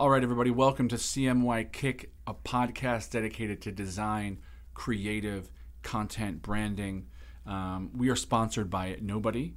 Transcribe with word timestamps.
All 0.00 0.08
right, 0.08 0.22
everybody, 0.22 0.50
welcome 0.50 0.88
to 0.88 0.96
CMY 0.96 1.72
Kick, 1.72 2.10
a 2.26 2.32
podcast 2.32 3.10
dedicated 3.10 3.60
to 3.60 3.70
design, 3.70 4.38
creative, 4.72 5.50
content, 5.82 6.40
branding. 6.40 7.08
Um, 7.44 7.90
we 7.94 8.08
are 8.08 8.16
sponsored 8.16 8.70
by 8.70 8.96
Nobody. 9.02 9.52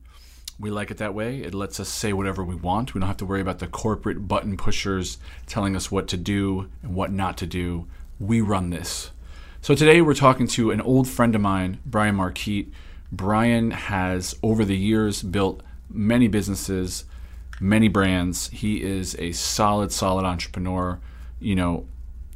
We 0.59 0.69
like 0.69 0.91
it 0.91 0.97
that 0.97 1.13
way. 1.13 1.37
It 1.37 1.53
lets 1.53 1.79
us 1.79 1.87
say 1.87 2.11
whatever 2.11 2.43
we 2.43 2.55
want. 2.55 2.93
We 2.93 2.99
don't 2.99 3.07
have 3.07 3.15
to 3.17 3.25
worry 3.25 3.39
about 3.39 3.59
the 3.59 3.67
corporate 3.67 4.27
button 4.27 4.57
pushers 4.57 5.17
telling 5.45 5.77
us 5.77 5.89
what 5.89 6.09
to 6.09 6.17
do 6.17 6.69
and 6.81 6.93
what 6.93 7.13
not 7.13 7.37
to 7.37 7.47
do. 7.47 7.87
We 8.19 8.41
run 8.41 8.69
this. 8.69 9.11
So 9.61 9.75
today 9.75 10.01
we're 10.01 10.13
talking 10.13 10.47
to 10.47 10.71
an 10.71 10.81
old 10.81 11.07
friend 11.07 11.33
of 11.35 11.39
mine, 11.39 11.79
Brian 11.85 12.15
Marquette. 12.15 12.65
Brian 13.13 13.71
has, 13.71 14.35
over 14.43 14.65
the 14.65 14.75
years, 14.75 15.23
built 15.23 15.63
many 15.89 16.27
businesses 16.27 17.05
many 17.59 17.87
brands. 17.87 18.49
He 18.49 18.81
is 18.81 19.15
a 19.19 19.31
solid, 19.31 19.91
solid 19.91 20.25
entrepreneur, 20.25 20.99
you 21.39 21.55
know, 21.55 21.85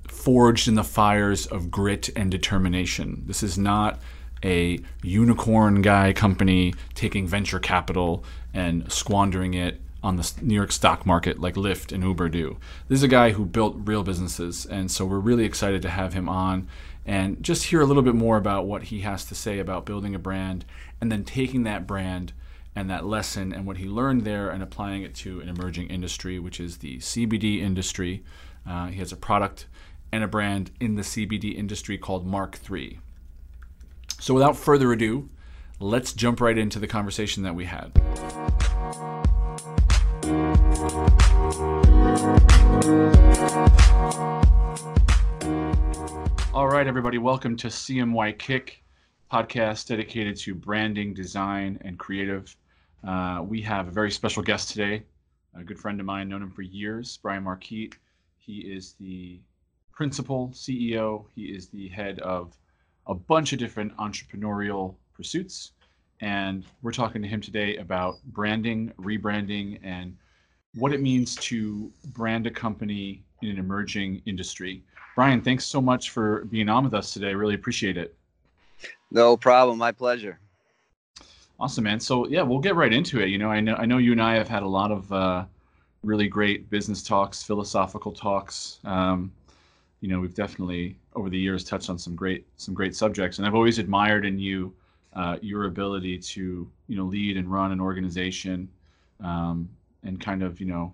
forged 0.08 0.68
in 0.68 0.76
the 0.76 0.84
fires 0.84 1.46
of 1.46 1.72
grit 1.72 2.09
and 2.16 2.32
determination. 2.32 3.23
This 3.26 3.44
is 3.44 3.58
not 3.58 4.00
a 4.44 4.80
unicorn 5.02 5.82
guy 5.82 6.14
company 6.14 6.73
taking 6.94 7.28
venture 7.28 7.59
capital 7.59 8.23
and 8.54 8.92
squandering 8.92 9.54
it 9.54 9.82
on 10.04 10.16
the 10.16 10.32
New 10.42 10.56
York 10.56 10.72
stock 10.72 11.06
market 11.06 11.40
like 11.40 11.56
Lyft 11.56 11.92
and 11.92 12.04
Uber 12.04 12.30
do. 12.30 12.58
This 12.88 13.00
is 13.00 13.04
a 13.04 13.08
guy 13.08 13.31
who 13.31 13.45
built 13.45 13.76
real 13.80 14.04
businesses, 14.04 14.66
and 14.66 14.92
so 14.92 15.06
we're 15.06 15.20
really 15.20 15.44
excited 15.44 15.81
to 15.81 15.90
have 15.90 16.14
him 16.14 16.30
on 16.30 16.68
and 17.06 17.42
just 17.42 17.66
hear 17.66 17.81
a 17.81 17.86
little 17.86 18.04
bit 18.04 18.16
more 18.16 18.38
about 18.38 18.66
what 18.66 18.84
he 18.84 19.02
has 19.02 19.26
to 19.26 19.36
say 19.36 19.59
about 19.59 19.86
building 19.86 20.14
a 20.14 20.20
brand 20.20 20.66
and 21.00 21.12
then 21.12 21.23
taking 21.23 21.64
that 21.64 21.88
brand 21.88 22.34
and 22.77 22.91
that 22.91 23.08
lesson 23.08 23.52
and 23.52 23.66
what 23.66 23.77
he 23.77 23.88
learned 23.88 24.23
there 24.23 24.52
and 24.52 24.62
applying 24.62 25.02
it 25.02 25.16
to 25.16 25.41
an 25.41 25.49
emerging 25.49 25.88
industry, 25.88 26.38
which 26.38 26.59
is 26.59 26.77
the 26.77 27.00
CBD 27.00 27.59
industry. 27.59 28.23
Uh, 28.70 28.86
he 28.86 29.00
has 29.00 29.12
a 29.12 29.16
product 29.16 29.66
and 30.12 30.23
a 30.23 30.27
brand 30.27 30.70
in 30.80 30.94
the 30.94 31.02
CBD 31.02 31.58
industry 31.58 31.97
called 31.97 32.28
Mark 32.28 32.59
III. 32.69 33.00
So, 34.19 34.36
without 34.36 34.56
further 34.56 34.92
ado, 34.92 35.28
let's 35.80 36.14
jump 36.14 36.39
right 36.39 36.56
into 36.56 36.78
the 36.78 36.86
conversation 36.86 37.42
that 37.42 37.56
we 37.56 37.66
had. 37.66 37.92
All 46.53 46.67
right, 46.67 46.86
everybody, 46.86 47.17
welcome 47.17 47.58
to 47.58 47.69
CMY 47.69 48.38
Kick 48.38 48.84
podcast 49.31 49.88
dedicated 49.88 50.38
to 50.38 50.53
branding, 50.53 51.16
design, 51.16 51.80
and 51.81 51.97
creative 51.97 52.56
uh, 53.08 53.41
we 53.41 53.61
have 53.61 53.88
a 53.88 53.91
very 53.91 54.11
special 54.11 54.44
guest 54.44 54.69
today, 54.69 55.02
a 55.58 55.63
good 55.63 55.80
friend 55.80 56.00
of 56.00 56.05
mine, 56.05 56.27
known 56.27 56.44
him 56.44 56.52
for 56.52 56.61
years, 56.61 57.17
Brian 57.17 57.44
Marquette. 57.44 57.94
He 58.38 58.59
is 58.59 58.95
the 59.00 59.39
principal 59.94 60.50
CEO. 60.53 61.25
He 61.33 61.45
is 61.45 61.69
the 61.69 61.88
head 61.88 62.19
of 62.19 62.58
a 63.08 63.16
bunch 63.16 63.53
of 63.53 63.59
different 63.59 63.95
entrepreneurial 63.95 64.95
pursuits. 65.13 65.72
And 66.19 66.66
we're 66.81 66.91
talking 66.91 67.22
to 67.22 67.28
him 67.28 67.39
today 67.39 67.78
about 67.78 68.22
branding, 68.25 68.91
rebranding, 69.00 69.80
and 69.83 70.17
what 70.75 70.91
it 70.91 71.02
means 71.02 71.35
to 71.35 71.91
brand 72.08 72.45
a 72.45 72.52
company 72.52 73.23
in 73.41 73.50
an 73.50 73.58
emerging 73.58 74.22
industry. 74.25 74.83
Brian, 75.16 75.41
thanks 75.41 75.63
so 75.66 75.80
much 75.80 76.09
for 76.09 76.44
being 76.45 76.67
on 76.67 76.83
with 76.83 76.94
us 76.94 77.13
today. 77.13 77.33
Really 77.33 77.55
appreciate 77.55 77.95
it. 77.95 78.17
No 79.11 79.38
problem. 79.38 79.78
My 79.78 79.94
pleasure. 79.94 80.39
Awesome, 81.59 81.83
man. 81.86 82.00
So 82.00 82.27
yeah, 82.27 82.44
we'll 82.44 82.59
get 82.59 82.75
right 82.75 82.94
into 82.94 83.19
it. 83.19 83.30
You 83.30 83.38
know, 83.38 83.50
I 83.50 83.59
know 83.61 83.75
I 83.75 83.86
know 83.86 83.97
you 83.97 84.11
and 84.11 84.22
I 84.22 84.36
have 84.36 84.47
had 84.47 84.63
a 84.63 84.67
lot 84.67 84.91
of 84.91 85.11
uh, 85.11 85.45
really 86.03 86.27
great 86.27 86.69
business 86.69 87.03
talks, 87.03 87.41
philosophical 87.44 88.11
talks. 88.11 88.80
Um, 88.86 89.31
you 90.02 90.09
know, 90.09 90.19
we've 90.19 90.35
definitely 90.35 90.97
over 91.16 91.30
the 91.30 91.38
years 91.39 91.63
touched 91.63 91.89
on 91.89 91.97
some 91.97 92.16
great 92.16 92.45
some 92.58 92.73
great 92.75 92.95
subjects, 92.95 93.39
and 93.39 93.47
I've 93.47 93.55
always 93.55 93.80
admired 93.80 94.25
in 94.25 94.39
you 94.39 94.73
uh, 95.13 95.38
your 95.41 95.66
ability 95.66 96.19
to 96.19 96.69
you 96.88 96.96
know 96.97 97.06
lead 97.06 97.38
and 97.38 97.51
run 97.51 97.72
an 97.72 97.81
organization 97.81 98.69
um, 99.23 99.69
and 100.03 100.22
kind 100.22 100.44
of 100.44 100.59
you 100.59 100.67
know 100.67 100.94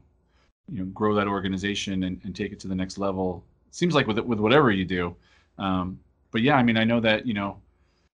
you 0.69 0.79
know 0.79 0.85
grow 0.87 1.15
that 1.15 1.27
organization 1.27 2.03
and, 2.03 2.21
and 2.23 2.35
take 2.35 2.51
it 2.53 2.59
to 2.61 2.67
the 2.69 2.75
next 2.75 2.97
level. 2.97 3.43
Seems 3.71 3.95
like 3.95 4.07
with 4.07 4.19
with 4.19 4.39
whatever 4.39 4.71
you 4.71 4.85
do. 4.85 5.15
Um, 5.57 5.99
but 6.31 6.41
yeah, 6.41 6.55
I 6.55 6.63
mean, 6.63 6.77
I 6.77 6.85
know 6.85 6.99
that 7.01 7.27
you 7.27 7.33
know 7.33 7.57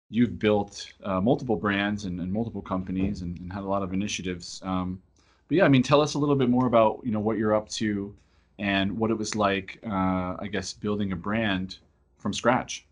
you've 0.09 0.39
built 0.39 0.91
uh, 1.03 1.19
multiple 1.19 1.55
brands 1.55 2.05
and, 2.05 2.19
and 2.19 2.31
multiple 2.31 2.61
companies 2.61 3.21
and, 3.21 3.37
and, 3.39 3.51
had 3.51 3.63
a 3.63 3.67
lot 3.67 3.83
of 3.83 3.93
initiatives. 3.93 4.61
Um, 4.63 5.01
but 5.47 5.57
yeah, 5.57 5.65
I 5.65 5.67
mean, 5.67 5.83
tell 5.83 6.01
us 6.01 6.13
a 6.13 6.19
little 6.19 6.35
bit 6.35 6.49
more 6.49 6.67
about 6.67 7.01
you 7.03 7.11
know 7.11 7.19
what 7.19 7.37
you're 7.37 7.55
up 7.55 7.69
to 7.69 8.15
and 8.59 8.97
what 8.97 9.11
it 9.11 9.17
was 9.17 9.35
like, 9.35 9.79
uh, 9.85 10.35
I 10.39 10.49
guess, 10.51 10.73
building 10.73 11.11
a 11.11 11.15
brand 11.15 11.77
from 12.17 12.33
scratch. 12.33 12.85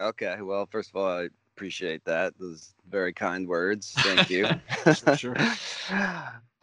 Okay, 0.00 0.40
well, 0.40 0.66
first 0.66 0.90
of 0.90 0.96
all, 0.96 1.06
I 1.06 1.28
appreciate 1.54 2.04
that. 2.04 2.34
Those 2.38 2.74
very 2.88 3.12
kind 3.12 3.46
words. 3.46 3.92
Thank 3.98 4.30
you. 4.30 4.48
sure. 4.94 5.16
sure. 5.16 5.36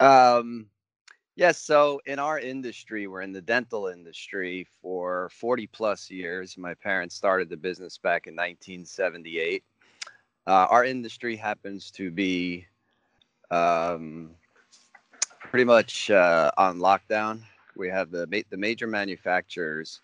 um, 0.00 0.66
Yes, 1.34 1.58
so 1.58 1.98
in 2.04 2.18
our 2.18 2.38
industry, 2.38 3.06
we're 3.06 3.22
in 3.22 3.32
the 3.32 3.40
dental 3.40 3.86
industry 3.86 4.66
for 4.82 5.30
40 5.30 5.66
plus 5.68 6.10
years. 6.10 6.58
My 6.58 6.74
parents 6.74 7.14
started 7.14 7.48
the 7.48 7.56
business 7.56 7.96
back 7.96 8.26
in 8.26 8.34
1978. 8.34 9.64
Uh, 10.46 10.50
our 10.50 10.84
industry 10.84 11.34
happens 11.36 11.90
to 11.92 12.10
be 12.10 12.66
um, 13.50 14.32
pretty 15.40 15.64
much 15.64 16.10
uh, 16.10 16.50
on 16.58 16.78
lockdown. 16.78 17.40
We 17.76 17.88
have 17.88 18.10
the 18.10 18.44
the 18.50 18.56
major 18.58 18.86
manufacturers 18.86 20.02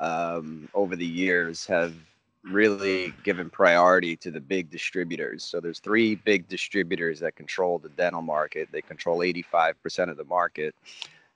um, 0.00 0.68
over 0.74 0.96
the 0.96 1.06
years 1.06 1.64
have 1.66 1.94
really 2.44 3.12
given 3.24 3.50
priority 3.50 4.16
to 4.16 4.30
the 4.30 4.40
big 4.40 4.70
distributors. 4.70 5.44
So 5.44 5.60
there's 5.60 5.80
three 5.80 6.14
big 6.14 6.48
distributors 6.48 7.20
that 7.20 7.36
control 7.36 7.78
the 7.78 7.88
dental 7.90 8.22
market. 8.22 8.68
They 8.72 8.82
control 8.82 9.18
85% 9.18 10.10
of 10.10 10.16
the 10.16 10.24
market. 10.24 10.74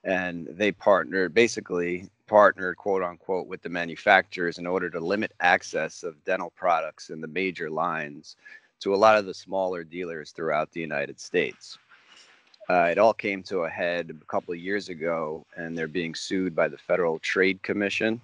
And 0.03 0.47
they 0.49 0.71
partnered, 0.71 1.33
basically 1.33 2.09
partnered, 2.27 2.77
quote 2.77 3.03
unquote, 3.03 3.47
with 3.47 3.61
the 3.61 3.69
manufacturers 3.69 4.57
in 4.57 4.67
order 4.67 4.89
to 4.89 4.99
limit 4.99 5.33
access 5.39 6.03
of 6.03 6.23
dental 6.25 6.51
products 6.55 7.09
in 7.09 7.21
the 7.21 7.27
major 7.27 7.69
lines 7.69 8.35
to 8.81 8.93
a 8.93 8.97
lot 8.97 9.17
of 9.17 9.25
the 9.25 9.33
smaller 9.33 9.83
dealers 9.83 10.31
throughout 10.31 10.71
the 10.71 10.81
United 10.81 11.19
States. 11.19 11.77
Uh, 12.69 12.87
it 12.91 12.97
all 12.97 13.13
came 13.13 13.43
to 13.43 13.59
a 13.59 13.69
head 13.69 14.09
a 14.09 14.25
couple 14.25 14.53
of 14.53 14.59
years 14.59 14.89
ago, 14.89 15.45
and 15.57 15.77
they're 15.77 15.87
being 15.87 16.15
sued 16.15 16.55
by 16.55 16.67
the 16.67 16.77
Federal 16.77 17.19
Trade 17.19 17.61
Commission 17.61 18.19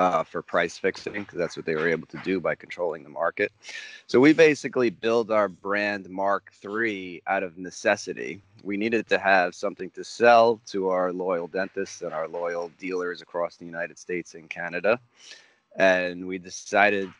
uh, 0.00 0.24
for 0.24 0.40
price 0.40 0.78
fixing 0.78 1.12
because 1.12 1.36
that's 1.36 1.58
what 1.58 1.66
they 1.66 1.74
were 1.74 1.86
able 1.86 2.06
to 2.06 2.16
do 2.24 2.40
by 2.40 2.54
controlling 2.54 3.04
the 3.04 3.10
market. 3.10 3.52
So 4.06 4.18
we 4.18 4.32
basically 4.32 4.88
build 4.88 5.30
our 5.30 5.46
brand 5.46 6.08
Mark 6.08 6.50
III 6.64 7.22
out 7.26 7.42
of 7.42 7.58
necessity. 7.58 8.40
We 8.62 8.78
needed 8.78 9.06
to 9.10 9.18
have 9.18 9.54
something 9.54 9.90
to 9.90 10.02
sell 10.02 10.58
to 10.68 10.88
our 10.88 11.12
loyal 11.12 11.48
dentists 11.48 12.00
and 12.00 12.14
our 12.14 12.28
loyal 12.28 12.70
dealers 12.78 13.20
across 13.20 13.56
the 13.56 13.66
United 13.66 13.98
States 13.98 14.32
and 14.32 14.48
Canada. 14.48 14.98
And 15.76 16.26
we 16.26 16.38
decided 16.38 17.12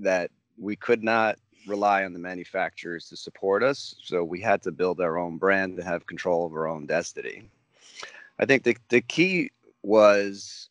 that 0.00 0.30
we 0.58 0.76
could 0.76 1.02
not 1.02 1.38
rely 1.66 2.04
on 2.04 2.12
the 2.12 2.18
manufacturers 2.18 3.08
to 3.08 3.16
support 3.16 3.62
us. 3.62 3.94
So 4.02 4.22
we 4.22 4.38
had 4.38 4.60
to 4.64 4.70
build 4.70 5.00
our 5.00 5.16
own 5.16 5.38
brand 5.38 5.78
to 5.78 5.84
have 5.84 6.06
control 6.06 6.44
of 6.44 6.52
our 6.52 6.68
own 6.68 6.84
destiny. 6.84 7.48
I 8.38 8.44
think 8.44 8.64
the, 8.64 8.76
the 8.90 9.00
key 9.00 9.50
was 9.82 10.68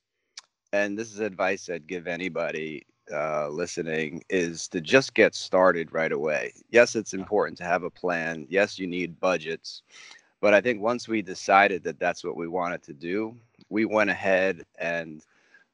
and 0.74 0.98
this 0.98 1.12
is 1.12 1.20
advice 1.20 1.70
I'd 1.70 1.88
give 1.88 2.08
anybody 2.08 2.86
uh, 3.12 3.50
listening 3.50 4.24
is 4.30 4.68
to 4.70 4.80
just 4.80 5.14
get 5.14 5.36
started 5.36 5.92
right 5.92 6.12
away. 6.12 6.54
Yes, 6.70 6.96
it's 6.96 7.14
important 7.14 7.58
to 7.58 7.66
have 7.66 7.84
a 7.84 7.90
plan. 7.90 8.46
Yes, 8.50 8.80
you 8.80 8.88
need 8.88 9.20
budgets. 9.20 9.84
But 10.40 10.54
I 10.54 10.62
think 10.62 10.82
once 10.82 11.08
we 11.08 11.22
decided 11.22 11.84
that 11.84 12.00
that's 12.00 12.24
what 12.24 12.38
we 12.38 12.48
wanted 12.48 12.84
to 12.84 12.94
do, 12.94 13.36
we 13.70 13.86
went 13.86 14.10
ahead 14.10 14.66
and 14.80 15.24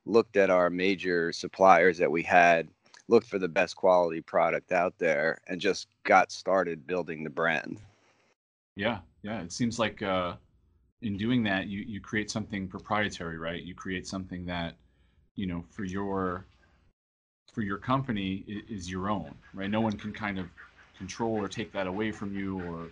looked 0.06 0.36
at 0.36 0.50
our 0.50 0.70
major 0.70 1.32
suppliers 1.32 1.98
that 2.00 2.12
we 2.12 2.24
had, 2.24 2.68
looked 3.08 3.28
for 3.28 3.40
the 3.40 3.48
best 3.48 3.76
quality 3.76 4.22
product 4.22 4.72
out 4.72 4.98
there, 4.98 5.40
and 5.48 5.62
just 5.62 5.88
got 6.04 6.32
started 6.32 6.88
building 6.88 7.24
the 7.24 7.30
brand. 7.30 7.80
Yeah, 8.76 9.00
yeah. 9.22 9.42
It 9.42 9.52
seems 9.52 9.80
like 9.80 10.02
uh, 10.02 10.36
in 11.02 11.18
doing 11.18 11.44
that, 11.44 11.68
you 11.68 11.84
you 11.88 12.02
create 12.02 12.30
something 12.30 12.68
proprietary, 12.68 13.38
right? 13.38 13.62
You 13.62 13.76
create 13.76 14.08
something 14.08 14.46
that 14.48 14.76
you 15.38 15.46
know 15.46 15.64
for 15.70 15.86
your 15.86 16.44
for 17.54 17.62
your 17.62 17.78
company 17.78 18.44
is 18.70 18.92
your 18.92 19.10
own 19.10 19.34
right? 19.54 19.70
No 19.70 19.80
one 19.82 19.94
can 19.94 20.12
kind 20.12 20.38
of 20.38 20.48
control 20.98 21.34
or 21.36 21.48
take 21.48 21.72
that 21.72 21.88
away 21.88 22.12
from 22.12 22.36
you 22.36 22.58
or 22.58 22.90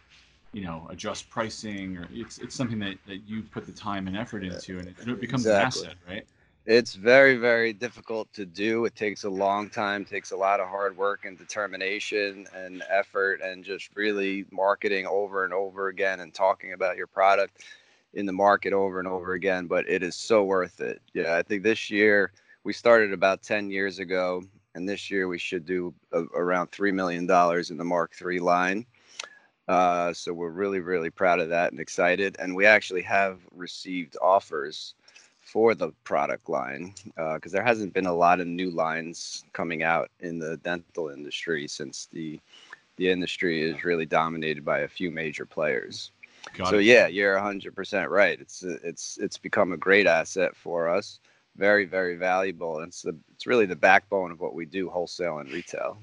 you 0.53 0.61
know 0.61 0.87
adjust 0.89 1.29
pricing 1.29 1.97
or 1.97 2.07
it's 2.13 2.37
it's 2.37 2.55
something 2.55 2.79
that, 2.79 2.95
that 3.07 3.27
you 3.27 3.41
put 3.41 3.65
the 3.65 3.73
time 3.73 4.07
and 4.07 4.15
effort 4.15 4.43
into 4.43 4.79
and 4.79 4.87
it, 4.87 4.95
it 5.05 5.19
becomes 5.19 5.45
exactly. 5.45 5.83
an 5.83 5.89
asset 5.89 5.97
right? 6.07 6.25
It's 6.65 6.95
very 6.95 7.35
very 7.35 7.73
difficult 7.73 8.31
to 8.33 8.45
do. 8.45 8.85
It 8.85 8.95
takes 8.95 9.23
a 9.23 9.29
long 9.29 9.69
time 9.69 10.05
takes 10.05 10.31
a 10.31 10.37
lot 10.37 10.59
of 10.59 10.67
hard 10.67 10.95
work 10.95 11.25
and 11.25 11.37
determination 11.37 12.47
and 12.55 12.83
effort 12.89 13.41
and 13.41 13.63
just 13.63 13.89
really 13.95 14.45
marketing 14.51 15.05
over 15.07 15.43
and 15.43 15.53
over 15.53 15.89
again 15.89 16.21
and 16.21 16.33
talking 16.33 16.73
about 16.73 16.95
your 16.95 17.07
product 17.07 17.63
in 18.15 18.25
the 18.25 18.33
market 18.33 18.73
over 18.73 18.99
and 18.99 19.07
over 19.07 19.33
again, 19.33 19.67
but 19.67 19.87
it 19.87 20.01
is 20.01 20.15
so 20.15 20.43
worth 20.43 20.79
it. 20.81 21.01
Yeah, 21.13 21.35
I 21.35 21.43
think 21.43 21.63
this 21.63 21.89
year 21.89 22.31
we 22.63 22.73
started 22.73 23.13
about 23.13 23.43
10 23.43 23.69
years 23.69 23.99
ago, 23.99 24.43
and 24.73 24.87
this 24.87 25.11
year 25.11 25.27
we 25.27 25.37
should 25.37 25.65
do 25.65 25.93
a, 26.11 26.23
around 26.33 26.71
$3 26.71 26.93
million 26.93 27.23
in 27.23 27.77
the 27.77 27.83
Mark 27.83 28.13
III 28.19 28.39
line. 28.39 28.85
Uh, 29.67 30.13
so 30.13 30.33
we're 30.33 30.49
really, 30.49 30.79
really 30.79 31.09
proud 31.09 31.39
of 31.39 31.49
that 31.49 31.71
and 31.71 31.79
excited. 31.79 32.35
And 32.39 32.55
we 32.55 32.65
actually 32.65 33.01
have 33.01 33.39
received 33.51 34.15
offers 34.21 34.93
for 35.41 35.75
the 35.75 35.91
product 36.03 36.49
line 36.49 36.93
because 37.05 37.53
uh, 37.53 37.57
there 37.57 37.63
hasn't 37.63 37.93
been 37.93 38.07
a 38.07 38.13
lot 38.13 38.39
of 38.39 38.47
new 38.47 38.71
lines 38.71 39.43
coming 39.53 39.83
out 39.83 40.09
in 40.19 40.39
the 40.39 40.57
dental 40.57 41.09
industry 41.09 41.67
since 41.67 42.07
the 42.11 42.39
the 42.97 43.09
industry 43.09 43.61
is 43.61 43.83
really 43.83 44.05
dominated 44.05 44.63
by 44.63 44.79
a 44.79 44.87
few 44.87 45.11
major 45.11 45.45
players. 45.45 46.11
Got 46.53 46.69
so 46.69 46.77
it. 46.77 46.83
yeah, 46.83 47.07
you're 47.07 47.35
100% 47.35 48.09
right. 48.09 48.39
It's 48.39 48.63
it's 48.63 49.17
it's 49.17 49.37
become 49.37 49.73
a 49.73 49.77
great 49.77 50.07
asset 50.07 50.55
for 50.55 50.87
us. 50.87 51.19
Very 51.57 51.85
very 51.85 52.15
valuable. 52.15 52.79
It's 52.79 53.01
the 53.01 53.17
it's 53.33 53.47
really 53.47 53.65
the 53.65 53.75
backbone 53.75 54.31
of 54.31 54.39
what 54.39 54.53
we 54.53 54.65
do 54.65 54.89
wholesale 54.89 55.39
and 55.39 55.51
retail. 55.51 55.97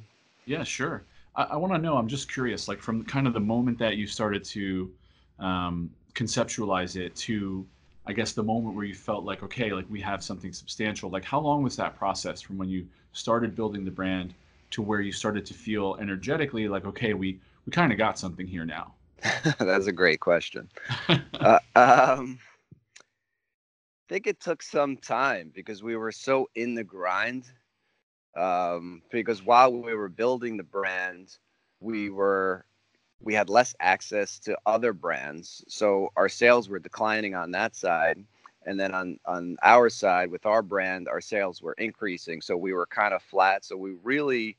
Yeah, 0.44 0.65
sure. 0.65 1.05
I, 1.37 1.44
I 1.44 1.56
want 1.56 1.73
to 1.73 1.79
know. 1.79 1.97
I'm 1.97 2.09
just 2.09 2.31
curious, 2.31 2.69
like 2.69 2.81
from 2.81 3.05
kind 3.05 3.27
of 3.27 3.33
the 3.33 3.41
moment 3.41 3.79
that 3.79 3.97
you 3.97 4.06
started 4.06 4.44
to 4.44 4.91
um, 5.39 5.91
conceptualize 6.15 6.97
it 6.97 7.15
to, 7.17 7.67
I 8.06 8.12
guess, 8.12 8.33
the 8.33 8.43
moment 8.43 8.75
where 8.75 8.85
you 8.85 8.95
felt 8.95 9.25
like, 9.25 9.43
okay, 9.43 9.73
like 9.73 9.87
we 9.88 10.00
have 10.00 10.23
something 10.23 10.53
substantial. 10.53 11.11
Like, 11.11 11.25
how 11.25 11.41
long 11.41 11.62
was 11.62 11.77
that 11.77 11.97
process 11.97 12.41
from 12.41 12.59
when 12.59 12.69
you 12.69 12.87
started 13.12 13.55
building 13.55 13.85
the 13.85 13.91
brand 13.91 14.35
to 14.71 14.83
where 14.83 15.00
you 15.00 15.12
started 15.12 15.45
to 15.47 15.55
feel 15.55 15.97
energetically 16.00 16.69
like, 16.69 16.85
okay, 16.87 17.15
we 17.15 17.38
we 17.67 17.71
kind 17.71 17.93
of 17.93 17.99
got 17.99 18.19
something 18.19 18.47
here 18.47 18.65
now? 18.65 18.95
That's 19.59 19.87
a 19.87 19.93
great 19.93 20.21
question. 20.21 20.69
uh, 21.09 21.59
um, 21.77 22.39
I 22.97 24.09
think 24.09 24.27
it 24.27 24.41
took 24.41 24.63
some 24.63 24.97
time 24.97 25.51
because 25.55 25.83
we 25.83 25.97
were 25.97 26.13
so 26.13 26.49
in 26.55 26.75
the 26.75 26.85
grind 26.85 27.45
um, 28.37 29.03
because 29.11 29.43
while 29.43 29.73
we 29.73 29.95
were 29.95 30.09
building 30.09 30.57
the 30.57 30.63
brand, 30.63 31.37
we 31.81 32.11
were 32.11 32.65
we 33.21 33.35
had 33.35 33.49
less 33.49 33.75
access 33.79 34.39
to 34.41 34.59
other 34.67 34.93
brands, 34.93 35.65
so 35.69 36.11
our 36.17 36.29
sales 36.29 36.69
were 36.69 36.81
declining 36.81 37.35
on 37.35 37.53
that 37.53 37.77
side. 37.77 38.25
And 38.65 38.79
then 38.79 38.95
on 38.95 39.19
on 39.27 39.57
our 39.63 39.91
side 39.91 40.31
with 40.31 40.47
our 40.47 40.63
brand, 40.63 41.09
our 41.09 41.21
sales 41.21 41.61
were 41.63 41.75
increasing, 41.75 42.41
so 42.41 42.57
we 42.57 42.73
were 42.73 42.87
kind 42.87 43.13
of 43.13 43.23
flat. 43.23 43.65
So 43.65 43.77
we 43.77 43.97
really 44.03 44.57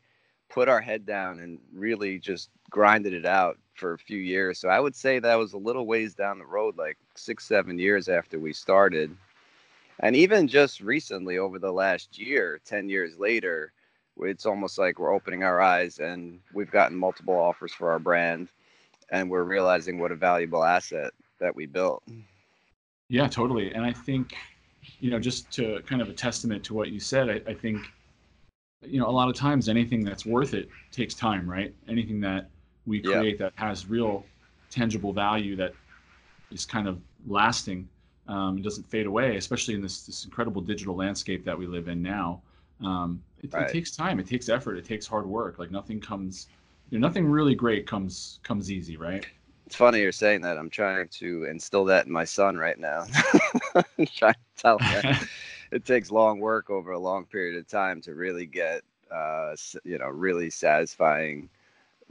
put 0.50 0.70
our 0.70 0.82
head 0.82 1.06
down 1.06 1.40
and 1.40 1.58
really 1.74 2.20
just 2.20 2.50
grinded 2.74 3.14
it 3.14 3.26
out 3.26 3.60
for 3.76 3.94
a 3.94 3.98
few 4.00 4.18
years. 4.18 4.58
So 4.58 4.68
I 4.68 4.80
would 4.80 4.96
say 4.96 5.20
that 5.20 5.36
was 5.36 5.54
a 5.54 5.58
little 5.58 5.86
ways 5.86 6.16
down 6.16 6.40
the 6.40 6.46
road, 6.46 6.76
like 6.76 6.98
six, 7.14 7.46
seven 7.46 7.78
years 7.78 8.10
after 8.10 8.40
we 8.40 8.52
started. 8.52 9.16
And 10.00 10.16
even 10.16 10.48
just 10.48 10.82
recently 10.82 11.38
over 11.38 11.60
the 11.60 11.72
last 11.72 12.18
year 12.18 12.60
10 12.66 12.90
years 12.90 13.18
later 13.18 13.72
it's 14.18 14.46
almost 14.46 14.78
like 14.78 15.00
we're 15.00 15.14
opening 15.14 15.44
our 15.44 15.62
eyes 15.62 16.00
and 16.00 16.40
we've 16.54 16.72
gotten 16.72 16.98
multiple 16.98 17.36
offers 17.36 17.72
for 17.72 17.92
our 17.92 18.00
brand 18.00 18.48
and 19.10 19.30
we're 19.30 19.44
realizing 19.44 20.00
what 20.00 20.12
a 20.12 20.16
valuable 20.16 20.64
asset 20.64 21.12
that 21.40 21.56
we 21.56 21.68
built. 21.68 22.04
Yeah 23.08 23.28
totally. 23.28 23.72
And 23.74 23.86
i 23.86 23.94
think 23.94 24.36
you 25.00 25.12
know 25.12 25.20
just 25.20 25.52
to 25.52 25.82
kind 25.86 26.02
of 26.02 26.10
a 26.10 26.14
testament 26.14 26.64
to 26.64 26.74
what 26.74 26.90
you 26.90 27.00
said 27.00 27.30
i, 27.30 27.52
I 27.52 27.54
think 27.54 27.80
you 28.82 29.00
know 29.00 29.08
a 29.08 29.16
lot 29.20 29.30
of 29.30 29.36
times 29.36 29.70
anything 29.70 30.04
that's 30.04 30.26
worth 30.26 30.54
it 30.54 30.68
takes 30.92 31.14
time 31.14 31.50
right? 31.50 31.74
Anything 31.88 32.20
that 32.22 32.50
we 32.86 33.02
create 33.02 33.40
yeah. 33.40 33.46
that 33.46 33.54
has 33.56 33.88
real 33.88 34.26
tangible 34.70 35.14
value 35.14 35.56
that 35.56 35.74
is 36.52 36.66
kind 36.66 36.88
of 36.88 37.00
lasting 37.28 37.88
um, 38.28 38.58
it 38.58 38.64
doesn't 38.64 38.90
fade 38.90 39.06
away, 39.06 39.36
especially 39.38 39.74
in 39.74 39.82
this, 39.82 40.06
this 40.06 40.26
incredible 40.26 40.62
digital 40.62 40.96
landscape 40.96 41.44
that 41.46 41.58
we 41.58 41.68
live 41.68 41.88
in 41.88 42.02
now. 42.02 42.42
Um, 42.82 43.22
it, 43.42 43.54
right. 43.54 43.70
it, 43.70 43.74
takes 43.74 43.96
time, 43.96 44.20
it 44.20 44.28
takes 44.28 44.50
effort, 44.50 44.78
it 44.78 44.86
takes 44.86 45.06
hard 45.06 45.26
work. 45.26 45.60
Like 45.60 45.72
nothing 45.72 46.00
comes, 46.00 46.48
you 46.90 47.00
know, 47.00 47.08
nothing 47.08 47.26
really 47.26 47.56
great 47.56 47.86
comes 47.86 48.40
comes 48.44 48.72
easy, 48.72 48.98
right? 48.98 49.26
It's 49.66 49.76
funny 49.76 50.00
you're 50.00 50.12
saying 50.12 50.42
that. 50.42 50.58
I'm 50.58 50.70
trying 50.70 51.08
to 51.08 51.46
instill 51.46 51.86
that 51.86 52.06
in 52.06 52.12
my 52.12 52.26
son 52.26 52.58
right 52.58 52.78
now. 52.78 53.06
I'm 53.76 54.06
trying 54.06 54.34
to 54.34 54.62
tell 54.62 54.78
him 54.78 55.16
it 55.72 55.86
takes 55.86 56.12
long 56.12 56.40
work 56.40 56.70
over 56.70 56.92
a 56.92 57.00
long 57.00 57.26
period 57.26 57.58
of 57.58 57.68
time 57.68 58.02
to 58.02 58.14
really 58.14 58.46
get, 58.46 58.84
uh, 59.14 59.56
you 59.84 59.98
know, 59.98 60.08
really 60.08 60.50
satisfying 60.50 61.50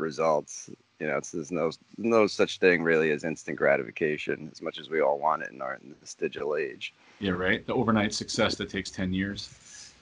results 0.03 0.71
you 1.03 1.09
know, 1.09 1.21
there's 1.33 1.51
no 1.51 1.73
no 1.99 2.29
such 2.29 2.61
thing 2.61 2.81
really 2.81 3.11
as 3.11 3.25
instant 3.25 3.59
gratification, 3.59 4.49
as 4.53 4.63
much 4.63 4.79
as 4.79 4.89
we 4.89 5.01
all 5.01 5.19
want 5.19 5.43
it 5.43 5.51
in 5.51 5.61
our 5.61 5.75
in 5.83 5.97
this 6.01 6.15
digital 6.15 6.55
age. 6.55 6.95
Yeah, 7.19 7.33
right. 7.33 7.67
The 7.67 7.75
overnight 7.75 8.15
success 8.15 8.55
that 8.55 8.71
takes 8.71 8.89
ten 8.89 9.13
years. 9.13 9.93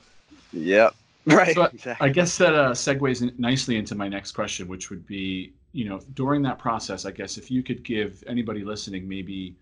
Yep. 0.53 0.95
Right. 1.27 1.55
So 1.55 1.65
exactly. 1.65 2.09
I 2.09 2.11
guess 2.11 2.39
that 2.39 2.55
uh, 2.55 2.71
segues 2.71 3.39
nicely 3.39 3.77
into 3.77 3.95
my 3.95 4.09
next 4.09 4.33
question, 4.33 4.67
which 4.69 4.89
would 4.89 5.07
be, 5.07 5.53
you 5.73 5.87
know, 5.87 6.01
during 6.15 6.41
that 6.43 6.59
process, 6.59 7.05
I 7.05 7.11
guess 7.11 7.37
if 7.37 7.51
you 7.51 7.63
could 7.63 7.85
give 7.85 8.25
anybody 8.27 8.65
listening 8.65 9.07
maybe 9.07 9.55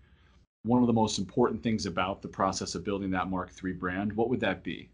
one 0.63 0.81
of 0.81 0.87
the 0.87 0.93
most 0.93 1.19
important 1.19 1.61
things 1.61 1.85
about 1.85 2.21
the 2.21 2.29
process 2.29 2.75
of 2.75 2.85
building 2.85 3.11
that 3.11 3.29
Mark 3.29 3.51
III 3.61 3.73
brand, 3.73 4.13
what 4.13 4.29
would 4.29 4.39
that 4.39 4.63
be? 4.63 4.87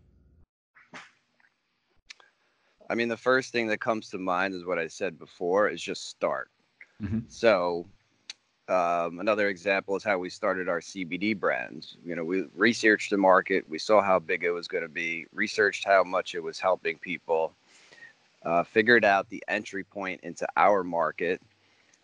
I 2.89 2.95
mean, 2.95 3.07
the 3.07 3.17
first 3.17 3.51
thing 3.51 3.67
that 3.67 3.79
comes 3.79 4.09
to 4.09 4.17
mind 4.17 4.53
is 4.53 4.65
what 4.65 4.79
I 4.79 4.87
said 4.87 5.17
before 5.17 5.69
is 5.69 5.81
just 5.81 6.07
start. 6.09 6.49
Mm-hmm. 7.01 7.19
So, 7.27 7.87
um, 8.67 9.19
another 9.19 9.49
example 9.49 9.95
is 9.95 10.03
how 10.03 10.17
we 10.17 10.29
started 10.29 10.67
our 10.67 10.79
CBD 10.79 11.37
brands. 11.39 11.97
You 12.03 12.15
know, 12.15 12.23
we 12.23 12.45
researched 12.55 13.11
the 13.11 13.17
market, 13.17 13.69
we 13.69 13.77
saw 13.77 14.01
how 14.01 14.19
big 14.19 14.43
it 14.43 14.51
was 14.51 14.67
going 14.67 14.83
to 14.83 14.89
be, 14.89 15.27
researched 15.33 15.85
how 15.85 16.03
much 16.03 16.33
it 16.33 16.39
was 16.41 16.59
helping 16.59 16.97
people, 16.97 17.53
uh, 18.43 18.63
figured 18.63 19.05
out 19.05 19.29
the 19.29 19.43
entry 19.47 19.83
point 19.83 20.21
into 20.23 20.47
our 20.57 20.83
market. 20.83 21.41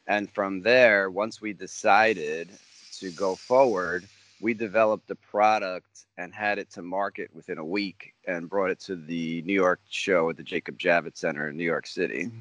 And 0.08 0.30
from 0.32 0.62
there, 0.62 1.10
once 1.10 1.42
we 1.42 1.54
decided 1.54 2.50
to 3.00 3.12
go 3.12 3.36
forward, 3.36 4.06
we 4.42 4.54
developed 4.54 5.08
the 5.08 5.16
product 5.16 6.06
and 6.18 6.34
had 6.34 6.58
it 6.58 6.70
to 6.72 6.82
market 6.82 7.30
within 7.34 7.60
a 7.60 7.66
week 7.66 8.14
and 8.28 8.50
brought 8.50 8.72
it 8.72 8.80
to 8.82 8.96
the 8.96 9.42
New 9.44 9.54
York 9.54 9.80
show 9.90 10.30
at 10.30 10.38
the 10.38 10.44
Jacob 10.44 10.78
Javits 10.78 11.18
Center 11.18 11.50
in 11.50 11.58
New 11.58 11.64
York 11.64 11.88
City. 11.88 12.32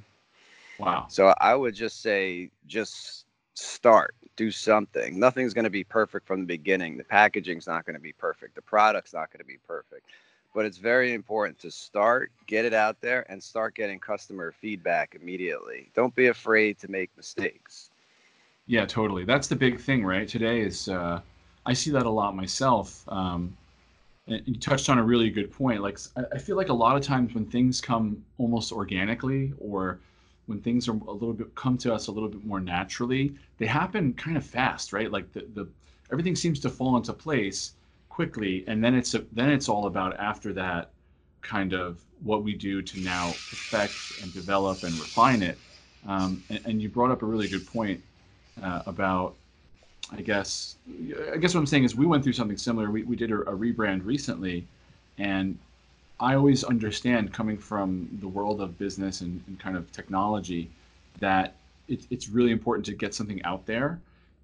Wow. 0.78 1.06
So 1.08 1.34
I 1.38 1.54
would 1.54 1.74
just 1.74 2.00
say, 2.00 2.50
just 2.66 3.26
start, 3.54 4.14
do 4.36 4.50
something. 4.50 5.20
Nothing's 5.20 5.52
going 5.52 5.64
to 5.64 5.70
be 5.70 5.84
perfect 5.84 6.26
from 6.26 6.40
the 6.40 6.46
beginning. 6.46 6.96
The 6.96 7.04
packaging's 7.04 7.66
not 7.66 7.84
going 7.84 7.96
to 7.96 8.00
be 8.00 8.12
perfect. 8.12 8.54
The 8.54 8.62
product's 8.62 9.12
not 9.12 9.30
going 9.30 9.40
to 9.40 9.44
be 9.44 9.58
perfect. 9.66 10.06
But 10.54 10.64
it's 10.64 10.78
very 10.78 11.12
important 11.12 11.58
to 11.60 11.70
start, 11.70 12.32
get 12.46 12.64
it 12.64 12.74
out 12.74 13.00
there, 13.00 13.30
and 13.30 13.40
start 13.40 13.74
getting 13.76 14.00
customer 14.00 14.52
feedback 14.52 15.16
immediately. 15.20 15.90
Don't 15.94 16.14
be 16.14 16.28
afraid 16.28 16.78
to 16.80 16.90
make 16.90 17.10
mistakes. 17.16 17.90
Yeah, 18.66 18.86
totally. 18.86 19.24
That's 19.24 19.48
the 19.48 19.56
big 19.56 19.78
thing, 19.78 20.04
right? 20.04 20.26
Today 20.26 20.60
is 20.60 20.88
uh, 20.88 21.20
I 21.70 21.72
see 21.72 21.92
that 21.92 22.04
a 22.04 22.10
lot 22.10 22.34
myself. 22.34 23.04
Um, 23.06 23.56
and 24.26 24.42
you 24.44 24.56
touched 24.56 24.90
on 24.90 24.98
a 24.98 25.04
really 25.04 25.30
good 25.30 25.52
point. 25.52 25.82
Like 25.82 25.98
I 26.32 26.38
feel 26.38 26.56
like 26.56 26.68
a 26.68 26.74
lot 26.74 26.96
of 26.96 27.02
times 27.02 27.32
when 27.32 27.46
things 27.46 27.80
come 27.80 28.24
almost 28.38 28.72
organically, 28.72 29.52
or 29.60 30.00
when 30.46 30.60
things 30.60 30.88
are 30.88 30.98
a 31.06 31.12
little 31.12 31.32
bit 31.32 31.54
come 31.54 31.78
to 31.78 31.94
us 31.94 32.08
a 32.08 32.12
little 32.12 32.28
bit 32.28 32.44
more 32.44 32.58
naturally, 32.58 33.36
they 33.58 33.66
happen 33.66 34.12
kind 34.14 34.36
of 34.36 34.44
fast, 34.44 34.92
right? 34.92 35.12
Like 35.12 35.32
the, 35.32 35.46
the 35.54 35.68
everything 36.10 36.34
seems 36.34 36.58
to 36.60 36.68
fall 36.68 36.96
into 36.96 37.12
place 37.12 37.74
quickly, 38.08 38.64
and 38.66 38.82
then 38.82 38.96
it's 38.96 39.14
a, 39.14 39.24
then 39.30 39.48
it's 39.48 39.68
all 39.68 39.86
about 39.86 40.18
after 40.18 40.52
that 40.54 40.90
kind 41.40 41.72
of 41.72 42.00
what 42.24 42.42
we 42.42 42.52
do 42.52 42.82
to 42.82 42.98
now 42.98 43.38
perfect 43.46 44.12
and 44.20 44.32
develop 44.32 44.82
and 44.82 44.98
refine 44.98 45.40
it. 45.40 45.56
Um, 46.04 46.42
and, 46.50 46.60
and, 46.64 46.82
you 46.82 46.88
brought 46.88 47.10
up 47.10 47.22
a 47.22 47.26
really 47.26 47.46
good 47.46 47.66
point 47.66 48.02
uh, 48.62 48.82
about 48.86 49.36
I 50.12 50.20
guess 50.22 50.76
I 51.32 51.36
guess 51.36 51.54
what 51.54 51.60
I'm 51.60 51.66
saying 51.66 51.84
is 51.84 51.94
we 51.94 52.06
went 52.06 52.24
through 52.24 52.32
something 52.32 52.56
similar. 52.56 52.90
We, 52.90 53.04
we 53.04 53.16
did 53.16 53.30
a, 53.30 53.40
a 53.42 53.56
rebrand 53.56 54.04
recently, 54.04 54.66
and 55.18 55.58
I 56.18 56.34
always 56.34 56.64
understand 56.64 57.32
coming 57.32 57.56
from 57.56 58.08
the 58.20 58.28
world 58.28 58.60
of 58.60 58.78
business 58.78 59.20
and, 59.20 59.42
and 59.46 59.58
kind 59.58 59.76
of 59.76 59.90
technology 59.92 60.70
that 61.20 61.54
it, 61.88 62.06
it's 62.10 62.28
really 62.28 62.50
important 62.50 62.84
to 62.86 62.92
get 62.92 63.14
something 63.14 63.42
out 63.44 63.66
there 63.66 64.00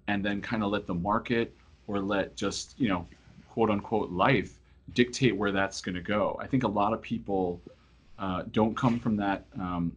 and 0.07 0.23
then 0.23 0.41
kind 0.41 0.63
of 0.63 0.71
let 0.71 0.87
the 0.87 0.93
market 0.93 1.53
or 1.87 1.99
let 1.99 2.35
just 2.35 2.73
you 2.79 2.87
know 2.87 3.05
quote 3.51 3.69
unquote 3.69 4.11
life 4.11 4.53
dictate 4.93 5.35
where 5.35 5.51
that's 5.51 5.81
going 5.81 5.95
to 5.95 6.01
go. 6.01 6.37
I 6.41 6.47
think 6.47 6.63
a 6.63 6.67
lot 6.67 6.93
of 6.93 7.01
people 7.01 7.59
uh, 8.17 8.43
don't 8.51 8.75
come 8.75 8.99
from 8.99 9.17
that 9.17 9.45
um, 9.59 9.91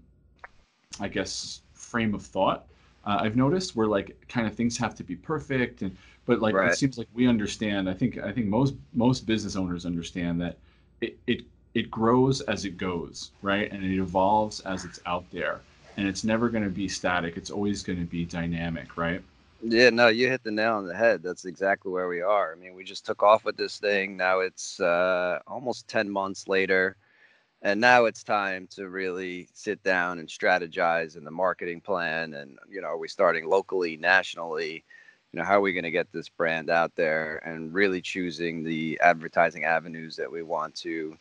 I 0.99 1.09
guess 1.09 1.61
frame 1.75 2.15
of 2.15 2.23
thought 2.23 2.67
uh, 3.04 3.19
I've 3.21 3.37
noticed 3.37 3.76
where 3.76 3.87
like 3.87 4.16
kind 4.28 4.47
of 4.47 4.54
things 4.54 4.76
have 4.78 4.95
to 4.97 5.04
be 5.04 5.16
perfect 5.16 5.83
and 5.83 5.97
but 6.26 6.40
like 6.40 6.54
right. 6.54 6.71
it 6.71 6.76
seems 6.76 6.99
like 6.99 7.09
we 7.14 7.26
understand. 7.26 7.88
I 7.88 7.95
think 7.95 8.19
I 8.19 8.30
think 8.30 8.47
most 8.47 8.75
most 8.95 9.26
business 9.26 9.57
owners 9.57 9.87
understand 9.87 10.40
that 10.40 10.59
it 11.00 11.19
it 11.26 11.42
it 11.75 11.90
grows 11.90 12.40
as 12.42 12.64
it 12.64 12.76
goes, 12.76 13.30
right? 13.42 13.71
And 13.73 13.85
it 13.85 14.00
evolves 14.00 14.61
as 14.61 14.85
it's 14.85 15.00
out 15.07 15.25
there. 15.30 15.61
And 15.97 16.07
it's 16.07 16.25
never 16.25 16.49
going 16.49 16.64
to 16.64 16.71
be 16.71 16.88
static. 16.88 17.37
It's 17.37 17.50
always 17.50 17.83
going 17.83 17.99
to 17.99 18.04
be 18.04 18.25
dynamic, 18.25 18.97
right? 18.97 19.23
Yeah, 19.62 19.90
no, 19.90 20.09
you 20.09 20.28
hit 20.28 20.42
the 20.42 20.50
nail 20.50 20.76
on 20.76 20.87
the 20.87 20.97
head. 20.97 21.23
That's 21.23 21.45
exactly 21.45 21.92
where 21.92 22.09
we 22.09 22.23
are. 22.23 22.52
I 22.52 22.54
mean, 22.54 22.75
we 22.75 22.83
just 22.83 23.04
took 23.04 23.23
off 23.23 23.45
with 23.45 23.57
this 23.57 23.78
thing. 23.78 24.16
Now 24.16 24.40
it's 24.40 24.80
uh, 24.80 25.40
almost 25.47 25.87
10 25.88 26.09
months 26.09 26.49
later. 26.49 26.97
And 27.62 27.81
now 27.81 28.07
it's 28.07 28.25
time 28.25 28.67
to 28.76 28.88
really 28.88 29.49
sit 29.52 29.83
down 29.83 30.19
and 30.19 30.29
strategize 30.29 31.17
in 31.17 31.25
the 31.25 31.31
marketing 31.31 31.81
plan. 31.81 32.35
And, 32.35 32.59
you 32.71 32.81
know, 32.81 32.88
are 32.88 32.99
we 32.99 33.09
starting 33.09 33.47
locally, 33.49 33.97
nationally? 33.97 34.85
You 35.33 35.38
know, 35.38 35.45
how 35.45 35.59
are 35.59 35.61
we 35.61 35.75
going 35.75 35.85
to 35.85 35.90
get 35.90 36.11
this 36.11 36.29
brand 36.29 36.71
out 36.71 36.97
there 36.97 37.37
and 37.47 37.73
really 37.73 38.00
choosing 38.00 38.64
the 38.64 38.99
advertising 39.02 39.64
avenues 39.64 40.17
that 40.17 40.33
we 40.33 40.43
want 40.43 40.75
to 40.76 41.17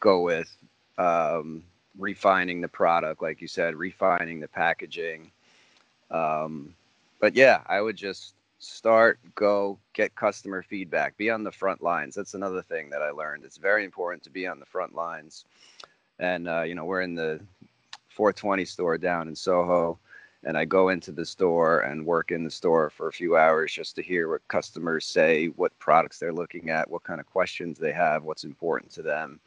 go 0.00 0.22
with? 0.22 0.50
Um, 0.98 1.62
refining 1.98 2.60
the 2.60 2.68
product, 2.68 3.22
like 3.22 3.40
you 3.40 3.48
said, 3.48 3.74
refining 3.74 4.40
the 4.40 4.48
packaging. 4.48 5.30
Um, 6.10 6.74
but 7.20 7.34
yeah, 7.34 7.62
I 7.66 7.80
would 7.80 7.96
just 7.96 8.34
start, 8.66 9.18
go, 9.34 9.78
get 9.92 10.14
customer 10.14 10.62
feedback, 10.62 11.16
be 11.16 11.30
on 11.30 11.44
the 11.44 11.52
front 11.52 11.82
lines. 11.82 12.14
That's 12.14 12.34
another 12.34 12.62
thing 12.62 12.90
that 12.90 13.02
I 13.02 13.10
learned. 13.10 13.44
It's 13.44 13.56
very 13.56 13.84
important 13.84 14.22
to 14.24 14.30
be 14.30 14.46
on 14.46 14.58
the 14.58 14.66
front 14.66 14.94
lines. 14.94 15.44
And, 16.18 16.48
uh, 16.48 16.62
you 16.62 16.74
know, 16.74 16.84
we're 16.84 17.02
in 17.02 17.14
the 17.14 17.40
420 18.08 18.64
store 18.64 18.98
down 18.98 19.28
in 19.28 19.36
Soho, 19.36 19.98
and 20.44 20.56
I 20.56 20.64
go 20.64 20.88
into 20.88 21.12
the 21.12 21.26
store 21.26 21.80
and 21.80 22.06
work 22.06 22.30
in 22.30 22.44
the 22.44 22.50
store 22.50 22.88
for 22.90 23.08
a 23.08 23.12
few 23.12 23.36
hours 23.36 23.72
just 23.72 23.96
to 23.96 24.02
hear 24.02 24.30
what 24.30 24.46
customers 24.48 25.04
say, 25.04 25.46
what 25.48 25.78
products 25.78 26.18
they're 26.18 26.32
looking 26.32 26.70
at, 26.70 26.90
what 26.90 27.04
kind 27.04 27.20
of 27.20 27.26
questions 27.26 27.78
they 27.78 27.92
have, 27.92 28.24
what's 28.24 28.44
important 28.44 28.92
to 28.92 29.02
them. 29.02 29.40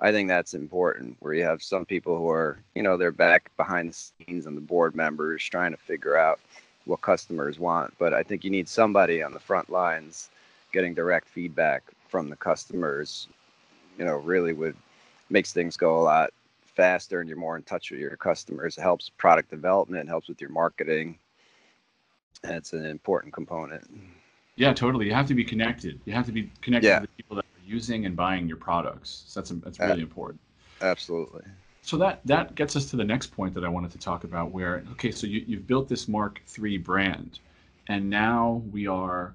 I 0.00 0.10
think 0.10 0.28
that's 0.28 0.54
important 0.54 1.16
where 1.20 1.34
you 1.34 1.44
have 1.44 1.62
some 1.62 1.84
people 1.84 2.16
who 2.16 2.28
are, 2.28 2.58
you 2.74 2.82
know, 2.82 2.96
they're 2.96 3.12
back 3.12 3.54
behind 3.56 3.90
the 3.90 4.24
scenes 4.24 4.46
and 4.46 4.56
the 4.56 4.60
board 4.60 4.94
members 4.96 5.44
trying 5.44 5.72
to 5.72 5.76
figure 5.76 6.16
out 6.16 6.40
what 6.84 7.00
customers 7.00 7.58
want. 7.58 7.94
But 7.98 8.14
I 8.14 8.22
think 8.22 8.44
you 8.44 8.50
need 8.50 8.68
somebody 8.68 9.22
on 9.22 9.32
the 9.32 9.40
front 9.40 9.70
lines 9.70 10.30
getting 10.72 10.94
direct 10.94 11.28
feedback 11.28 11.84
from 12.08 12.28
the 12.28 12.36
customers, 12.36 13.28
you 13.98 14.04
know, 14.04 14.16
really 14.16 14.52
would 14.52 14.76
makes 15.30 15.52
things 15.52 15.76
go 15.76 15.98
a 15.98 16.02
lot 16.02 16.30
faster 16.66 17.20
and 17.20 17.28
you're 17.28 17.38
more 17.38 17.56
in 17.56 17.62
touch 17.62 17.90
with 17.90 18.00
your 18.00 18.16
customers. 18.16 18.76
It 18.76 18.82
helps 18.82 19.08
product 19.08 19.50
development, 19.50 20.08
helps 20.08 20.28
with 20.28 20.40
your 20.40 20.50
marketing. 20.50 21.18
And 22.44 22.54
it's 22.54 22.72
an 22.72 22.84
important 22.84 23.32
component. 23.32 23.88
Yeah, 24.56 24.72
totally. 24.72 25.06
You 25.06 25.14
have 25.14 25.28
to 25.28 25.34
be 25.34 25.44
connected. 25.44 26.00
You 26.04 26.12
have 26.12 26.26
to 26.26 26.32
be 26.32 26.50
connected 26.60 26.88
yeah. 26.88 26.98
to 26.98 27.06
the 27.06 27.12
people 27.16 27.36
that 27.36 27.44
are 27.44 27.64
using 27.64 28.04
and 28.06 28.16
buying 28.16 28.48
your 28.48 28.56
products. 28.56 29.24
So 29.26 29.40
that's 29.40 29.50
that's 29.50 29.78
really 29.78 30.00
uh, 30.00 30.06
important. 30.06 30.40
Absolutely 30.80 31.42
so 31.82 31.96
that 31.96 32.20
that 32.24 32.54
gets 32.54 32.76
us 32.76 32.86
to 32.86 32.96
the 32.96 33.04
next 33.04 33.28
point 33.28 33.54
that 33.54 33.64
I 33.64 33.68
wanted 33.68 33.90
to 33.92 33.98
talk 33.98 34.24
about. 34.24 34.52
Where 34.52 34.84
okay, 34.92 35.10
so 35.10 35.26
you, 35.26 35.44
you've 35.46 35.66
built 35.66 35.88
this 35.88 36.08
Mark 36.08 36.40
III 36.58 36.78
brand, 36.78 37.40
and 37.88 38.08
now 38.08 38.62
we 38.70 38.86
are, 38.86 39.34